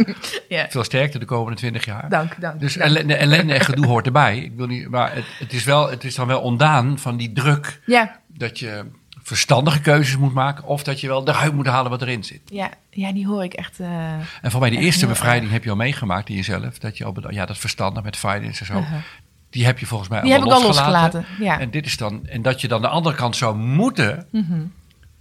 ja. 0.48 0.66
Veel 0.70 0.84
sterkte 0.84 1.18
de 1.18 1.24
komende 1.24 1.58
twintig 1.58 1.84
jaar. 1.84 2.08
Dank, 2.08 2.40
dank. 2.40 2.60
Dus 2.60 2.74
dank. 2.74 2.86
ellende, 2.90 3.14
ellende 3.14 3.54
en 3.54 3.60
gedoe 3.60 3.86
hoort 3.86 4.06
erbij. 4.06 4.38
Ik 4.38 4.52
wil 4.56 4.66
niet, 4.66 4.88
maar 4.88 5.14
het, 5.14 5.24
het, 5.38 5.52
is 5.52 5.64
wel, 5.64 5.90
het 5.90 6.04
is 6.04 6.14
dan 6.14 6.26
wel 6.26 6.40
ontdaan 6.40 6.98
van 6.98 7.16
die 7.16 7.32
druk 7.32 7.80
Ja, 7.86 8.20
dat 8.28 8.58
je 8.58 8.84
verstandige 9.22 9.80
keuzes 9.80 10.16
moet 10.16 10.34
maken 10.34 10.64
of 10.64 10.82
dat 10.82 11.00
je 11.00 11.06
wel 11.06 11.28
eruit 11.28 11.52
moet 11.54 11.66
halen 11.66 11.90
wat 11.90 12.02
erin 12.02 12.24
zit. 12.24 12.40
ja, 12.44 12.70
ja, 12.90 13.12
die 13.12 13.26
hoor 13.26 13.44
ik 13.44 13.52
echt... 13.52 13.80
eh, 13.80 14.12
En 14.42 14.50
voor 14.50 14.60
mij 14.60 14.70
die 14.70 14.78
eerste 14.78 15.06
bevrijding 15.06 15.50
heb 15.52 15.64
je 15.64 15.70
al 15.70 15.76
meegemaakt 15.76 16.28
in 16.28 16.34
jezelf. 16.34 16.78
Dat 16.78 16.98
je 16.98 17.04
al 17.04 17.30
ja, 17.30 17.46
dat 17.46 17.58
verstandig 17.58 18.02
met 18.02 18.16
finance 18.16 18.60
en 18.60 18.66
zo. 18.66 18.72
Uh-huh. 18.78 18.98
Die 19.54 19.64
heb 19.64 19.78
je 19.78 19.86
volgens 19.86 20.08
mij 20.10 20.20
Die 20.20 20.30
heb 20.32 20.40
ik 20.40 20.46
allemaal 20.46 20.62
al 20.62 20.68
losgelaten. 20.68 21.24
Ja. 21.38 21.60
En, 21.60 21.70
dit 21.70 21.86
is 21.86 21.96
dan, 21.96 22.26
en 22.26 22.42
dat 22.42 22.60
je 22.60 22.68
dan 22.68 22.82
de 22.82 22.88
andere 22.88 23.16
kant 23.16 23.36
zou 23.36 23.56
moeten, 23.56 24.26
Mhm. 24.30 24.60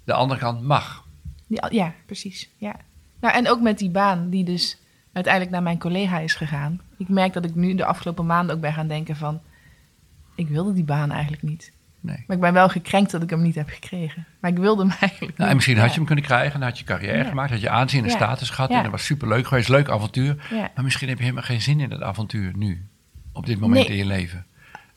de 0.03 0.13
andere 0.13 0.39
kant 0.39 0.61
mag. 0.61 1.05
Ja, 1.47 1.67
ja, 1.71 1.93
precies. 2.05 2.49
Ja. 2.57 2.75
Nou, 3.21 3.35
en 3.35 3.49
ook 3.49 3.61
met 3.61 3.77
die 3.77 3.89
baan 3.89 4.29
die 4.29 4.43
dus 4.43 4.77
uiteindelijk 5.13 5.53
naar 5.53 5.63
mijn 5.63 5.79
collega 5.79 6.19
is 6.19 6.33
gegaan. 6.33 6.81
Ik 6.97 7.09
merk 7.09 7.33
dat 7.33 7.45
ik 7.45 7.55
nu 7.55 7.75
de 7.75 7.85
afgelopen 7.85 8.25
maanden 8.25 8.55
ook 8.55 8.61
ben 8.61 8.73
gaan 8.73 8.87
denken 8.87 9.15
van... 9.15 9.41
ik 10.35 10.47
wilde 10.47 10.73
die 10.73 10.83
baan 10.83 11.11
eigenlijk 11.11 11.43
niet. 11.43 11.71
Nee. 11.99 12.23
Maar 12.27 12.35
ik 12.35 12.41
ben 12.41 12.53
wel 12.53 12.69
gekrenkt 12.69 13.11
dat 13.11 13.23
ik 13.23 13.29
hem 13.29 13.41
niet 13.41 13.55
heb 13.55 13.69
gekregen. 13.69 14.25
Maar 14.39 14.51
ik 14.51 14.57
wilde 14.57 14.81
hem 14.81 14.91
eigenlijk 15.09 15.37
Nou, 15.37 15.49
en 15.49 15.55
misschien 15.55 15.77
had 15.77 15.89
je 15.89 15.95
hem 15.95 16.05
kunnen 16.05 16.23
krijgen, 16.25 16.59
dan 16.59 16.69
had 16.69 16.77
je 16.79 16.85
carrière 16.85 17.17
Ja. 17.17 17.23
gemaakt, 17.29 17.51
had 17.51 17.61
je 17.61 17.69
aanzien 17.69 18.03
en 18.03 18.09
Ja. 18.09 18.15
status 18.15 18.49
gehad. 18.49 18.69
En 18.69 18.81
dat 18.83 18.91
was 18.91 19.05
superleuk 19.05 19.47
geweest, 19.47 19.69
leuk 19.69 19.89
avontuur. 19.89 20.35
Maar 20.75 20.83
misschien 20.83 21.07
heb 21.07 21.17
je 21.17 21.23
helemaal 21.23 21.43
geen 21.45 21.61
zin 21.61 21.79
in 21.79 21.89
dat 21.89 22.01
avontuur 22.01 22.51
nu, 22.57 22.87
op 23.33 23.45
dit 23.45 23.59
moment 23.59 23.87
Nee. 23.87 23.97
in 23.97 24.03
je 24.03 24.09
leven. 24.09 24.45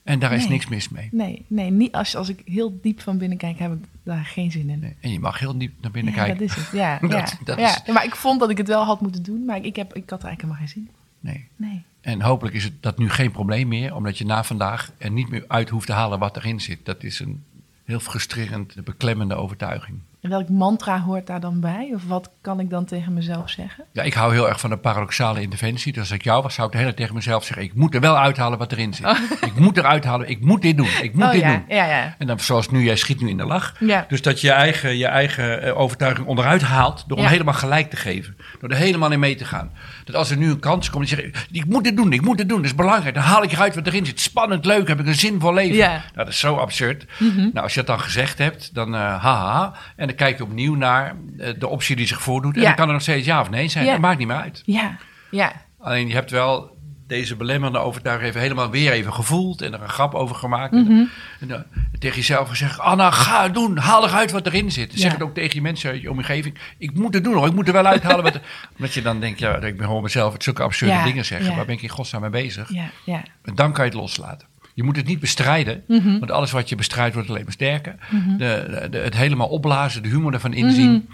En 0.03 0.19
daar 0.19 0.33
is 0.33 0.41
Nee. 0.43 0.51
niks 0.51 0.69
mis 0.69 0.89
mee. 0.89 1.09
Nee, 1.13 1.45
nee 1.47 1.71
niet 1.71 1.93
als, 1.93 2.17
als 2.17 2.29
ik 2.29 2.43
heel 2.45 2.79
diep 2.83 3.01
van 3.01 3.19
binnen 3.19 3.39
kijk, 3.39 3.59
heb 3.59 3.73
ik 3.73 3.85
daar 4.03 4.25
geen 4.25 4.51
zin 4.51 4.71
in. 4.71 4.79
Nee. 4.79 4.95
En 5.01 5.13
je 5.13 5.21
mag 5.21 5.39
heel 5.39 5.59
diep 5.59 5.73
naar 5.81 5.91
binnen 5.91 6.13
ja, 6.15 6.25
kijken. 6.25 6.39
dat 6.39 6.49
is 6.57 6.63
het. 6.65 6.71
Ja, 6.73 6.99
Dat- 7.01 7.11
ja, 7.11 7.27
dat 7.45 7.59
ja. 7.59 7.67
is- 7.69 7.81
Ja, 7.87 7.93
Maar 7.93 8.05
ik 8.05 8.15
vond 8.17 8.41
dat 8.41 8.51
ik 8.51 8.57
het 8.59 8.69
wel 8.69 8.85
had 8.85 9.01
moeten 9.01 9.23
doen, 9.23 9.45
maar 9.45 9.65
ik, 9.65 9.77
heb, 9.77 9.95
ik 9.95 10.11
had 10.11 10.23
er 10.23 10.27
eigenlijk 10.29 10.41
helemaal 10.41 10.57
geen 10.59 10.69
zin 10.69 10.83
in. 10.83 10.95
Nee. 11.21 11.49
Nee. 11.71 11.83
En 12.01 12.21
hopelijk 12.23 12.55
is 12.57 12.65
het 12.65 12.73
dat 12.83 12.99
nu 12.99 13.11
geen 13.11 13.31
probleem 13.31 13.69
meer, 13.69 13.95
omdat 13.95 14.19
je 14.19 14.25
na 14.25 14.45
vandaag 14.45 14.93
er 14.99 15.11
niet 15.11 15.29
meer 15.29 15.45
uit 15.49 15.69
hoeft 15.69 15.87
te 15.87 15.93
halen 15.93 16.19
wat 16.19 16.37
erin 16.37 16.61
zit. 16.61 16.85
Dat 16.85 17.03
is 17.03 17.21
een 17.21 17.43
heel 17.85 18.01
frustrerend, 18.01 18.85
beklemmende 18.85 19.35
overtuiging. 19.35 19.99
En 20.27 20.33
welk 20.33 20.49
mantra 20.49 21.01
hoort 21.01 21.27
daar 21.27 21.41
dan 21.41 21.61
bij? 21.61 21.91
Of 21.95 22.07
wat 22.07 22.31
kan 22.41 22.61
ik 22.61 22.71
dan 22.71 22.85
tegen 22.85 23.13
mezelf 23.13 23.51
zeggen? 23.51 23.85
Ja, 23.93 24.03
ik 24.03 24.15
hou 24.15 24.33
heel 24.33 24.49
erg 24.49 24.61
van 24.61 24.71
de 24.71 24.77
paradoxale 24.77 25.41
interventie. 25.41 25.93
Dus 25.93 26.01
als 26.01 26.11
ik 26.11 26.25
jou 26.25 26.43
was, 26.43 26.55
zou 26.55 26.67
ik 26.67 26.73
de 26.73 26.79
hele 26.79 26.91
tijd 26.91 27.01
tegen 27.01 27.15
mezelf 27.15 27.45
zeggen: 27.45 27.65
ik 27.65 27.75
moet 27.75 27.95
er 27.95 28.01
wel 28.01 28.19
uithalen 28.19 28.59
wat 28.59 28.73
erin 28.73 28.95
zit. 28.95 29.07
Ik 29.41 29.59
moet 29.59 29.77
eruit 29.77 30.05
halen, 30.05 30.29
ik 30.29 30.41
moet 30.41 30.63
dit 30.63 30.77
doen, 30.77 30.89
ik 31.03 31.15
moet 31.15 31.25
oh 31.25 31.31
dit 31.31 31.41
ja, 31.41 31.51
doen. 31.51 31.65
ja, 31.69 31.87
ja. 31.87 32.15
En 32.19 32.27
dan 32.27 32.41
zoals 32.41 32.71
nu, 32.71 32.85
jij 32.85 32.97
schiet 32.97 33.21
nu 33.21 33.29
in 33.29 33.37
de 33.37 33.45
lach. 33.45 33.75
Dus 34.09 34.23
dat 34.23 34.41
je 34.41 34.47
je 34.47 34.53
eigen, 34.53 34.97
je 34.97 35.07
eigen 35.07 35.63
eh, 35.63 35.79
overtuiging 35.79 36.27
onderuit 36.27 36.63
haalt 36.63 37.05
door 37.07 37.19
hem 37.19 37.27
helemaal 37.27 37.55
gelijk 37.55 37.91
te 37.91 37.97
geven. 37.97 38.37
Door 38.61 38.71
er 38.71 38.77
helemaal 38.77 39.13
in 39.13 39.21
mee 39.21 39.35
te 39.35 39.45
gaan. 39.45 39.71
Dat 40.05 40.17
als 40.17 40.31
er 40.31 40.37
nu 40.37 40.51
een 40.51 40.59
kans 40.59 40.91
komt, 40.91 41.09
dan 41.09 41.19
zeg 41.19 41.33
je, 41.33 41.59
ik 41.59 41.67
moet 41.67 41.85
dit 41.85 41.97
doen, 41.97 42.13
ik 42.13 42.23
moet 42.23 42.37
dit 42.37 42.49
doen, 42.49 42.57
dat 42.57 42.67
is 42.67 42.75
belangrijk. 42.75 43.15
Dan 43.15 43.25
haal 43.25 43.43
ik 43.43 43.53
eruit 43.53 43.75
wat 43.75 43.87
erin 43.87 44.07
zit. 44.07 44.21
Spannend, 44.21 44.65
leuk, 44.65 44.89
heb 44.89 45.01
ik 45.01 45.07
een 45.07 45.15
zinvol 45.15 45.55
leven. 45.55 45.79
Nou, 45.79 46.01
dat 46.15 46.29
is 46.29 46.39
zo 46.39 46.57
absurd. 46.57 47.05
Nou, 47.37 47.61
als 47.61 47.75
je 47.75 47.79
dat 47.79 47.97
dan 47.97 48.01
gezegd 48.01 48.39
hebt, 48.39 48.75
dan 48.75 48.95
eh 48.95 49.23
haha. 49.23 49.75
En 49.97 50.07
dan 50.07 50.16
kijk 50.17 50.37
je 50.37 50.43
opnieuw 50.45 50.75
naar 50.75 51.15
eh, 51.39 51.51
de 51.59 51.69
optie 51.69 51.97
die 51.97 52.07
zich 52.07 52.23
voordoet. 52.23 52.57
En 52.57 52.63
dan 52.63 52.75
kan 52.75 52.87
er 52.87 52.93
nog 52.93 53.03
steeds 53.03 53.27
ja 53.27 53.41
of 53.41 53.51
nee 53.51 53.69
zijn. 53.69 53.85
Ja. 53.85 53.91
Dat 53.93 54.01
maakt 54.01 54.19
niet 54.19 54.27
meer 54.29 54.37
uit. 54.37 54.63
Ja, 54.65 54.97
ja. 55.31 55.53
Alleen 55.81 56.09
je 56.09 56.15
hebt 56.15 56.31
wel 56.31 56.75
deze 57.07 57.37
belemmerende 57.37 57.79
overtuiging 57.79 58.29
even 58.29 58.41
helemaal 58.41 58.71
weer 58.71 58.93
even 58.93 59.13
gevoeld 59.13 59.63
en 59.63 59.73
er 59.75 59.83
een 59.83 59.89
grap 59.89 60.15
over 60.15 60.37
gemaakt. 60.37 60.73
Mhm. 60.73 60.91
En, 60.91 61.11
en, 61.41 61.49
dan 61.49 61.65
tegen 61.99 62.17
jezelf 62.17 62.49
gezegd, 62.49 62.79
Anna, 62.79 63.11
ga 63.11 63.43
het 63.43 63.55
doen, 63.55 63.77
haal 63.77 64.05
eruit 64.09 64.31
wat 64.31 64.47
erin 64.47 64.71
zit. 64.73 64.93
Zeg 64.93 65.03
Ja. 65.03 65.11
het 65.13 65.23
ook 65.23 65.35
tegen 65.35 65.55
je 65.55 65.63
mensen 65.63 65.91
uit 65.91 66.01
je 66.01 66.11
omgeving. 66.11 66.59
Ik 66.79 66.95
moet 66.95 67.15
het 67.15 67.25
doen 67.25 67.35
hoor, 67.35 67.47
ik 67.47 67.55
moet 67.55 67.67
er 67.67 67.73
wel 67.73 67.87
uithalen. 67.87 68.23
wat 68.23 68.35
er- 68.35 68.43
Omdat 68.77 68.95
je 68.95 69.03
dan 69.03 69.21
denkt, 69.21 69.39
ja, 69.39 69.55
ik 69.55 69.77
ben 69.77 69.87
gewoon 69.87 70.03
mezelf 70.03 70.33
het 70.33 70.43
zulke 70.43 70.63
absurde 70.63 70.95
Ja, 70.95 71.05
dingen 71.05 71.25
zeggen. 71.25 71.51
ja. 71.51 71.57
Waar 71.57 71.67
ben 71.67 71.75
ik 71.75 71.83
in 71.83 71.89
godsnaam 71.89 72.21
mee 72.21 72.31
bezig? 72.31 72.73
Ja, 72.73 72.91
ja. 73.05 73.23
En 73.45 73.55
dan 73.55 73.73
kan 73.73 73.85
je 73.85 73.91
het 73.91 74.01
loslaten. 74.01 74.47
Je 74.77 74.83
moet 74.83 74.97
het 74.97 75.07
niet 75.07 75.21
bestrijden, 75.21 75.83
Mhm. 75.89 76.19
want 76.19 76.31
alles 76.31 76.51
wat 76.51 76.69
je 76.69 76.75
bestrijdt 76.77 77.15
wordt 77.15 77.29
alleen 77.31 77.45
maar 77.45 77.53
sterker. 77.53 77.95
de, 78.39 78.87
de- 78.91 78.99
het 78.99 79.17
helemaal 79.17 79.49
opblazen, 79.49 80.03
de 80.03 80.09
humor 80.09 80.33
ervan 80.33 80.53
inzien. 80.55 81.09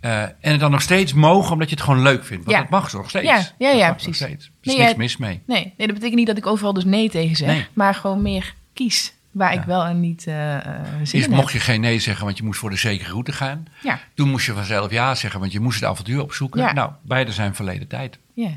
Eh, 0.00 0.22
en 0.22 0.34
het 0.40 0.60
dan 0.60 0.70
nog 0.70 0.82
steeds 0.82 1.12
mogen, 1.12 1.52
omdat 1.52 1.68
je 1.70 1.74
het 1.74 1.84
gewoon 1.84 2.02
leuk 2.02 2.24
vindt. 2.24 2.44
Want 2.44 2.56
Ja. 2.56 2.62
dat 2.62 2.70
mag 2.70 2.92
nog 2.92 3.08
steeds. 3.08 3.24
Ja, 3.26 3.42
ja, 3.58 3.70
ja, 3.70 3.92
precies. 3.92 4.20
Er 4.20 4.28
is 4.30 4.50
Nee, 4.62 4.76
niks 4.76 4.90
ja, 4.90 4.96
mis 4.96 5.16
mee. 5.16 5.40
Nee, 5.46 5.62
nee, 5.76 5.86
dat 5.86 5.94
betekent 5.96 6.14
niet 6.14 6.26
dat 6.26 6.36
ik 6.36 6.46
overal 6.46 6.72
dus 6.72 6.84
nee 6.84 7.10
tegen 7.10 7.36
zeg. 7.36 7.48
Nee. 7.48 7.66
Maar 7.72 7.94
gewoon 7.94 8.22
meer 8.22 8.54
kies 8.72 9.14
waar 9.30 9.54
Ja. 9.54 9.60
ik 9.60 9.66
wel 9.66 9.84
en 9.84 10.00
niet 10.00 10.26
eh, 10.26 10.56
zin 11.02 11.22
in 11.22 11.30
mocht 11.30 11.52
je 11.52 11.60
geen 11.60 11.80
nee 11.80 11.98
zeggen, 11.98 12.24
want 12.24 12.36
je 12.38 12.44
moest 12.44 12.58
voor 12.58 12.70
de 12.70 12.76
zekere 12.76 13.10
route 13.10 13.32
gaan. 13.32 13.66
Ja, 13.82 13.98
Toen 14.14 14.28
moest 14.30 14.46
je 14.46 14.52
vanzelf 14.52 14.90
ja 14.90 15.14
zeggen, 15.14 15.40
want 15.40 15.52
je 15.52 15.60
moest 15.60 15.80
het 15.80 15.88
avontuur 15.88 16.22
opzoeken. 16.22 16.60
Ja. 16.60 16.72
Nou, 16.72 16.90
beide 17.02 17.32
zijn 17.32 17.54
verleden 17.54 17.86
tijd. 17.88 18.18
ja. 18.34 18.50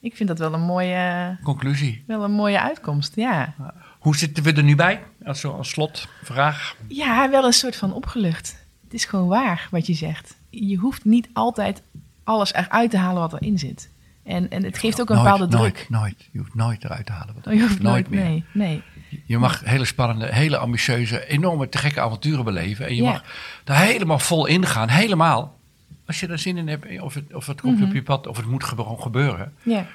Ik 0.00 0.16
vind 0.16 0.28
dat 0.28 0.38
wel 0.38 0.52
een 0.54 0.60
mooie, 0.62 1.36
Conclusie. 1.42 2.04
wel 2.06 2.24
een 2.24 2.32
mooie 2.32 2.60
uitkomst, 2.60 3.12
ja. 3.16 3.54
Hoe 4.06 4.16
zitten 4.16 4.42
we 4.42 4.52
er 4.52 4.62
nu 4.62 4.74
bij? 4.76 5.02
Als, 5.24 5.40
zo- 5.40 5.50
als 5.52 5.68
slotvraag. 5.68 6.76
Ja, 6.88 7.30
wel 7.30 7.44
een 7.44 7.52
soort 7.52 7.76
van 7.76 7.92
opgelucht. 7.92 8.56
Het 8.84 8.94
is 8.94 9.04
gewoon 9.04 9.28
waar 9.28 9.68
wat 9.70 9.86
je 9.86 9.94
zegt. 9.94 10.34
Je 10.50 10.76
hoeft 10.76 11.04
niet 11.04 11.28
altijd 11.32 11.82
alles 12.24 12.52
eruit 12.52 12.90
te 12.90 12.96
halen 12.96 13.20
wat 13.20 13.32
erin 13.32 13.58
zit. 13.58 13.90
En, 14.22 14.50
en 14.50 14.64
het 14.64 14.78
geeft 14.78 15.00
ook 15.00 15.08
een 15.10 15.16
Nooit, 15.16 15.28
bepaalde 15.30 15.56
nooit, 15.56 15.74
druk. 15.74 15.88
Nooit, 15.88 16.28
Je 16.32 16.38
hoeft 16.38 16.54
nooit 16.54 16.84
eruit 16.84 17.06
te 17.06 17.12
halen. 17.12 17.34
Wat 17.34 17.46
Oh, 17.46 17.52
je 17.52 17.60
hoeft 17.60 17.82
nooit 17.82 18.10
nooit, 18.10 18.10
meer. 18.10 18.24
nee, 18.24 18.44
nee. 18.52 18.82
Je 19.24 19.38
mag 19.38 19.60
hele 19.64 19.84
spannende, 19.84 20.34
hele 20.34 20.56
ambitieuze, 20.58 21.26
enorme 21.26 21.68
te 21.68 21.78
gekke 21.78 22.00
avonturen 22.00 22.44
beleven. 22.44 22.86
En 22.86 22.94
je 22.96 23.02
Ja. 23.02 23.10
mag 23.10 23.24
daar 23.64 23.80
helemaal 23.80 24.18
vol 24.18 24.46
in 24.46 24.66
gaan. 24.66 24.88
Helemaal. 24.88 25.58
Als 26.06 26.20
je 26.20 26.26
er 26.26 26.38
zin 26.38 26.56
in 26.56 26.68
hebt, 26.68 27.00
of 27.00 27.14
het, 27.14 27.34
of 27.34 27.46
het 27.46 27.60
komt 27.60 27.78
Mhm. 27.78 27.88
op 27.88 27.94
je 27.94 28.02
pad, 28.02 28.26
of 28.26 28.36
het 28.36 28.46
moet 28.46 28.64
gewoon 28.64 29.00
gebeuren. 29.00 29.52
Ja. 29.62 29.86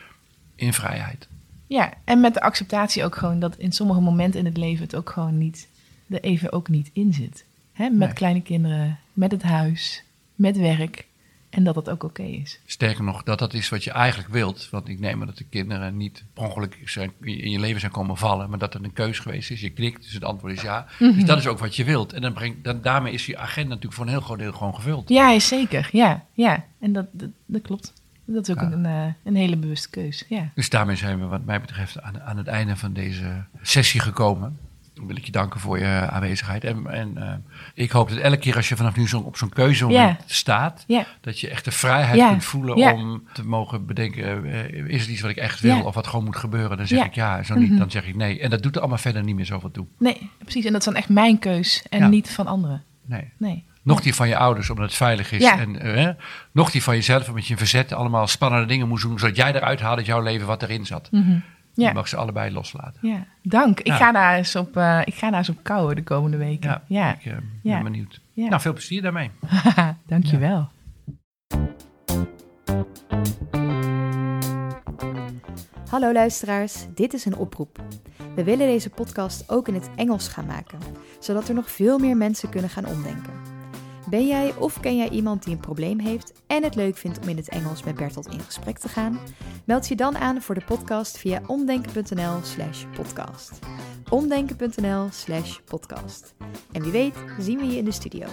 In 0.56 0.74
vrijheid. 0.74 1.28
Ja, 1.71 1.93
en 2.03 2.19
met 2.19 2.34
de 2.34 2.41
acceptatie 2.41 3.03
ook 3.03 3.15
gewoon 3.15 3.39
dat 3.39 3.55
in 3.57 3.71
sommige 3.71 3.99
momenten 4.01 4.39
in 4.39 4.45
het 4.45 4.57
leven 4.57 4.84
het 4.84 4.95
ook 4.95 5.10
gewoon 5.10 5.38
niet, 5.38 5.67
er 6.10 6.21
even 6.21 6.51
ook 6.51 6.69
niet 6.69 6.89
in 6.93 7.13
zit. 7.13 7.45
Hè? 7.73 7.89
Met 7.89 8.07
Nee. 8.07 8.13
kleine 8.13 8.41
kinderen, 8.41 8.99
met 9.13 9.31
het 9.31 9.43
huis, 9.43 10.03
met 10.36 10.57
werk. 10.57 11.05
En 11.49 11.63
dat 11.63 11.75
dat 11.75 11.89
ook 11.89 12.03
oké 12.03 12.23
is. 12.23 12.60
Sterker 12.65 13.03
nog, 13.03 13.23
dat 13.23 13.39
dat 13.39 13.53
is 13.53 13.69
wat 13.69 13.84
je 13.84 13.91
eigenlijk 13.91 14.29
wilt. 14.29 14.69
Want 14.69 14.88
ik 14.88 14.99
neem 14.99 15.21
aan 15.21 15.27
dat 15.27 15.38
de 15.38 15.43
kinderen 15.49 15.97
niet 15.97 16.23
per 16.34 16.43
ongeluk 16.43 16.77
zijn, 16.86 17.12
in 17.21 17.51
je 17.51 17.60
leven 17.60 17.79
zijn 17.79 17.91
komen 17.91 18.17
vallen. 18.17 18.49
Maar 18.49 18.60
dat 18.60 18.73
het 18.73 18.84
een 18.84 18.93
keus 18.93 19.19
geweest 19.19 19.51
is. 19.51 19.62
Je 19.62 19.69
knikt, 19.69 20.03
dus 20.03 20.13
het 20.13 20.23
antwoord 20.23 20.53
is 20.53 20.62
ja. 20.62 20.86
Mhm. 20.99 21.13
Dus 21.13 21.23
dat 21.25 21.38
is 21.38 21.47
ook 21.47 21.60
wat 21.60 21.75
je 21.75 21.84
wilt. 21.84 22.13
En 22.13 22.21
dan 22.21 22.34
brengt, 22.34 22.63
dan, 22.63 22.81
daarmee 22.81 23.13
is 23.13 23.25
je 23.25 23.38
agenda 23.38 23.69
natuurlijk 23.69 23.93
voor 23.95 24.05
een 24.05 24.12
heel 24.12 24.21
groot 24.21 24.39
deel 24.39 24.51
gewoon 24.53 24.75
gevuld. 24.75 25.10
Ja, 25.10 25.39
zeker. 25.39 25.89
Ja, 25.91 26.25
ja. 26.34 26.65
En 26.79 26.93
dat, 26.93 27.05
dat, 27.12 27.29
dat 27.45 27.62
klopt. 27.62 27.93
Dat 28.34 28.48
is 28.48 28.56
ook 28.56 28.62
Ja. 28.62 28.72
een, 28.72 28.86
eh, 28.86 29.06
een 29.24 29.36
hele 29.36 29.58
bewuste 29.58 29.89
keus. 29.89 30.26
Ja. 30.30 30.50
Dus 30.56 30.70
daarmee 30.70 30.96
zijn 30.96 31.20
we 31.20 31.26
wat 31.26 31.46
mij 31.46 31.62
betreft 31.62 32.02
aan, 32.02 32.22
aan 32.22 32.38
het 32.38 32.48
einde 32.48 32.76
van 32.76 32.94
deze 32.94 33.44
sessie 33.62 34.00
gekomen. 34.02 34.58
wil 35.08 35.15
ik 35.15 35.26
je 35.26 35.32
danken 35.32 35.60
voor 35.60 35.80
je 35.80 36.08
aanwezigheid. 36.10 36.63
En, 36.63 36.88
en 36.88 37.13
uh, 37.17 37.34
ik 37.74 37.91
hoop 37.91 38.10
dat 38.10 38.17
elke 38.17 38.38
keer 38.38 38.56
als 38.56 38.70
je 38.70 38.76
vanaf 38.76 38.96
nu 38.96 39.08
zo 39.08 39.20
op 39.20 39.38
zo'n 39.38 39.50
keuzemoment 39.50 40.17
yeah. 40.17 40.20
staat, 40.26 40.84
yeah. 40.88 41.06
dat 41.22 41.39
je 41.39 41.50
echt 41.50 41.65
de 41.65 41.72
vrijheid 41.72 42.15
Yeah. 42.15 42.30
kunt 42.30 42.44
voelen 42.44 42.76
om 42.94 43.24
te 43.34 43.46
mogen 43.46 43.86
bedenken, 43.86 44.46
uh, 44.46 44.63
is 44.88 45.02
het 45.02 45.10
iets 45.10 45.22
wat 45.22 45.30
ik 45.32 45.38
echt 45.38 45.60
wil 45.60 45.82
of 45.84 45.96
wat 45.96 46.08
gewoon 46.08 46.26
moet 46.26 46.36
gebeuren? 46.36 46.78
Dan 46.78 46.88
zeg 46.88 47.06
ik 47.06 47.13
ja, 47.15 47.44
zo 47.44 47.56
niet, 47.56 47.70
Mhm. 47.70 47.80
dan 47.80 47.91
zeg 47.91 48.08
ik 48.08 48.15
nee. 48.15 48.39
En 48.39 48.50
dat 48.50 48.63
doet 48.63 48.74
er 48.76 48.80
allemaal 48.82 48.98
verder 49.00 49.24
niet 49.24 49.36
meer 49.36 49.46
zoveel 49.46 49.72
toe. 49.72 49.86
Nee, 50.00 50.30
precies. 50.38 50.65
En 50.65 50.72
dat 50.72 50.80
is 50.82 50.88
dan 50.88 50.96
echt 50.96 51.10
mijn 51.10 51.39
keus 51.39 51.86
en 51.89 52.00
Ja. 52.00 52.08
niet 52.08 52.30
van 52.30 52.48
anderen. 52.48 52.84
Nee. 53.06 53.30
Nee. 53.38 53.63
Nog 53.84 54.02
die 54.02 54.15
van 54.15 54.28
je 54.28 54.38
ouders, 54.38 54.70
omdat 54.70 54.86
het 54.86 54.96
veilig 54.96 55.32
is. 55.32 55.41
Ja. 55.41 55.60
En, 55.60 55.80
eh, 55.82 56.10
nog 56.52 56.72
die 56.72 56.84
van 56.84 56.96
jezelf, 56.96 57.28
omdat 57.30 57.46
je 57.46 57.52
in 57.52 57.58
verzet 57.58 57.94
allemaal 57.94 58.28
spannende 58.28 58.65
dingen 58.65 58.88
moest 58.88 59.04
doen, 59.04 59.20
zodat 59.20 59.36
jij 59.36 59.54
eruit 59.56 59.80
haalde 59.80 59.98
uit 59.98 60.06
jouw 60.06 60.22
leven 60.22 60.48
wat 60.48 60.63
erin 60.63 60.86
zat. 60.86 61.12
Mhm. 61.12 61.30
Je 61.74 61.82
Ja. 61.84 61.94
mag 61.94 62.08
ze 62.08 62.15
allebei 62.17 62.52
loslaten. 62.54 63.08
ja, 63.08 63.26
dank. 63.44 63.80
Ik, 63.80 63.94
ga 63.94 64.12
daar 64.12 64.36
eens 64.36 64.56
op, 64.56 64.78
eh, 64.78 65.00
ik 65.06 65.13
ga 65.13 65.30
daar 65.30 65.38
eens 65.39 65.50
op 65.50 65.63
kouwen 65.63 65.96
de 65.96 66.04
komende 66.04 66.38
weken. 66.38 66.70
Ja, 66.70 66.82
Ja, 66.88 67.13
ik 67.13 67.26
eh, 67.26 67.32
Ja. 67.62 67.74
ben 67.74 67.84
benieuwd. 67.84 68.22
Ja. 68.34 68.48
Nou, 68.50 68.62
veel 68.62 68.74
plezier 68.74 69.02
daarmee. 69.02 69.32
dankjewel. 70.08 70.70
Hallo 75.89 76.13
luisteraars, 76.13 76.86
dit 76.96 77.13
is 77.13 77.26
een 77.26 77.36
oproep. 77.36 77.80
We 78.36 78.44
willen 78.44 78.67
deze 78.67 78.89
podcast 78.89 79.50
ook 79.50 79.67
in 79.67 79.74
het 79.74 79.89
Engels 79.96 80.28
gaan 80.28 80.46
maken, 80.46 80.80
zodat 81.20 81.48
er 81.48 81.56
nog 81.56 81.72
veel 81.72 81.98
meer 82.00 82.17
mensen 82.17 82.50
kunnen 82.50 82.70
gaan 82.70 82.86
omdenken. 82.86 83.40
Ben 84.12 84.28
jij 84.28 84.56
of 84.56 84.80
ken 84.80 84.97
jij 84.97 85.10
iemand 85.10 85.43
die 85.43 85.54
een 85.54 85.60
probleem 85.60 86.00
heeft 86.00 86.34
en 86.47 86.63
het 86.63 86.76
leuk 86.76 86.97
vindt 86.97 87.19
om 87.19 87.28
in 87.28 87.38
het 87.38 87.50
Engels 87.50 87.84
met 87.84 87.95
Bertolt 87.95 88.28
in 88.28 88.39
gesprek 88.39 88.78
te 88.78 88.89
gaan? 88.89 89.19
Meld 89.65 89.88
je 89.88 89.95
dan 89.95 90.17
aan 90.17 90.41
voor 90.41 90.56
de 90.56 90.63
podcast 90.65 91.17
via 91.17 91.41
omdenken.nl/slash 91.47 92.86
podcast. 92.95 93.60
Omdenken.nl/slash 94.10 95.60
podcast. 95.60 96.34
En 96.71 96.82
wie 96.82 96.91
weet, 96.91 97.15
zien 97.39 97.58
we 97.58 97.65
je 97.65 97.78
in 97.78 97.86
de 97.86 97.91
studio. 97.91 98.28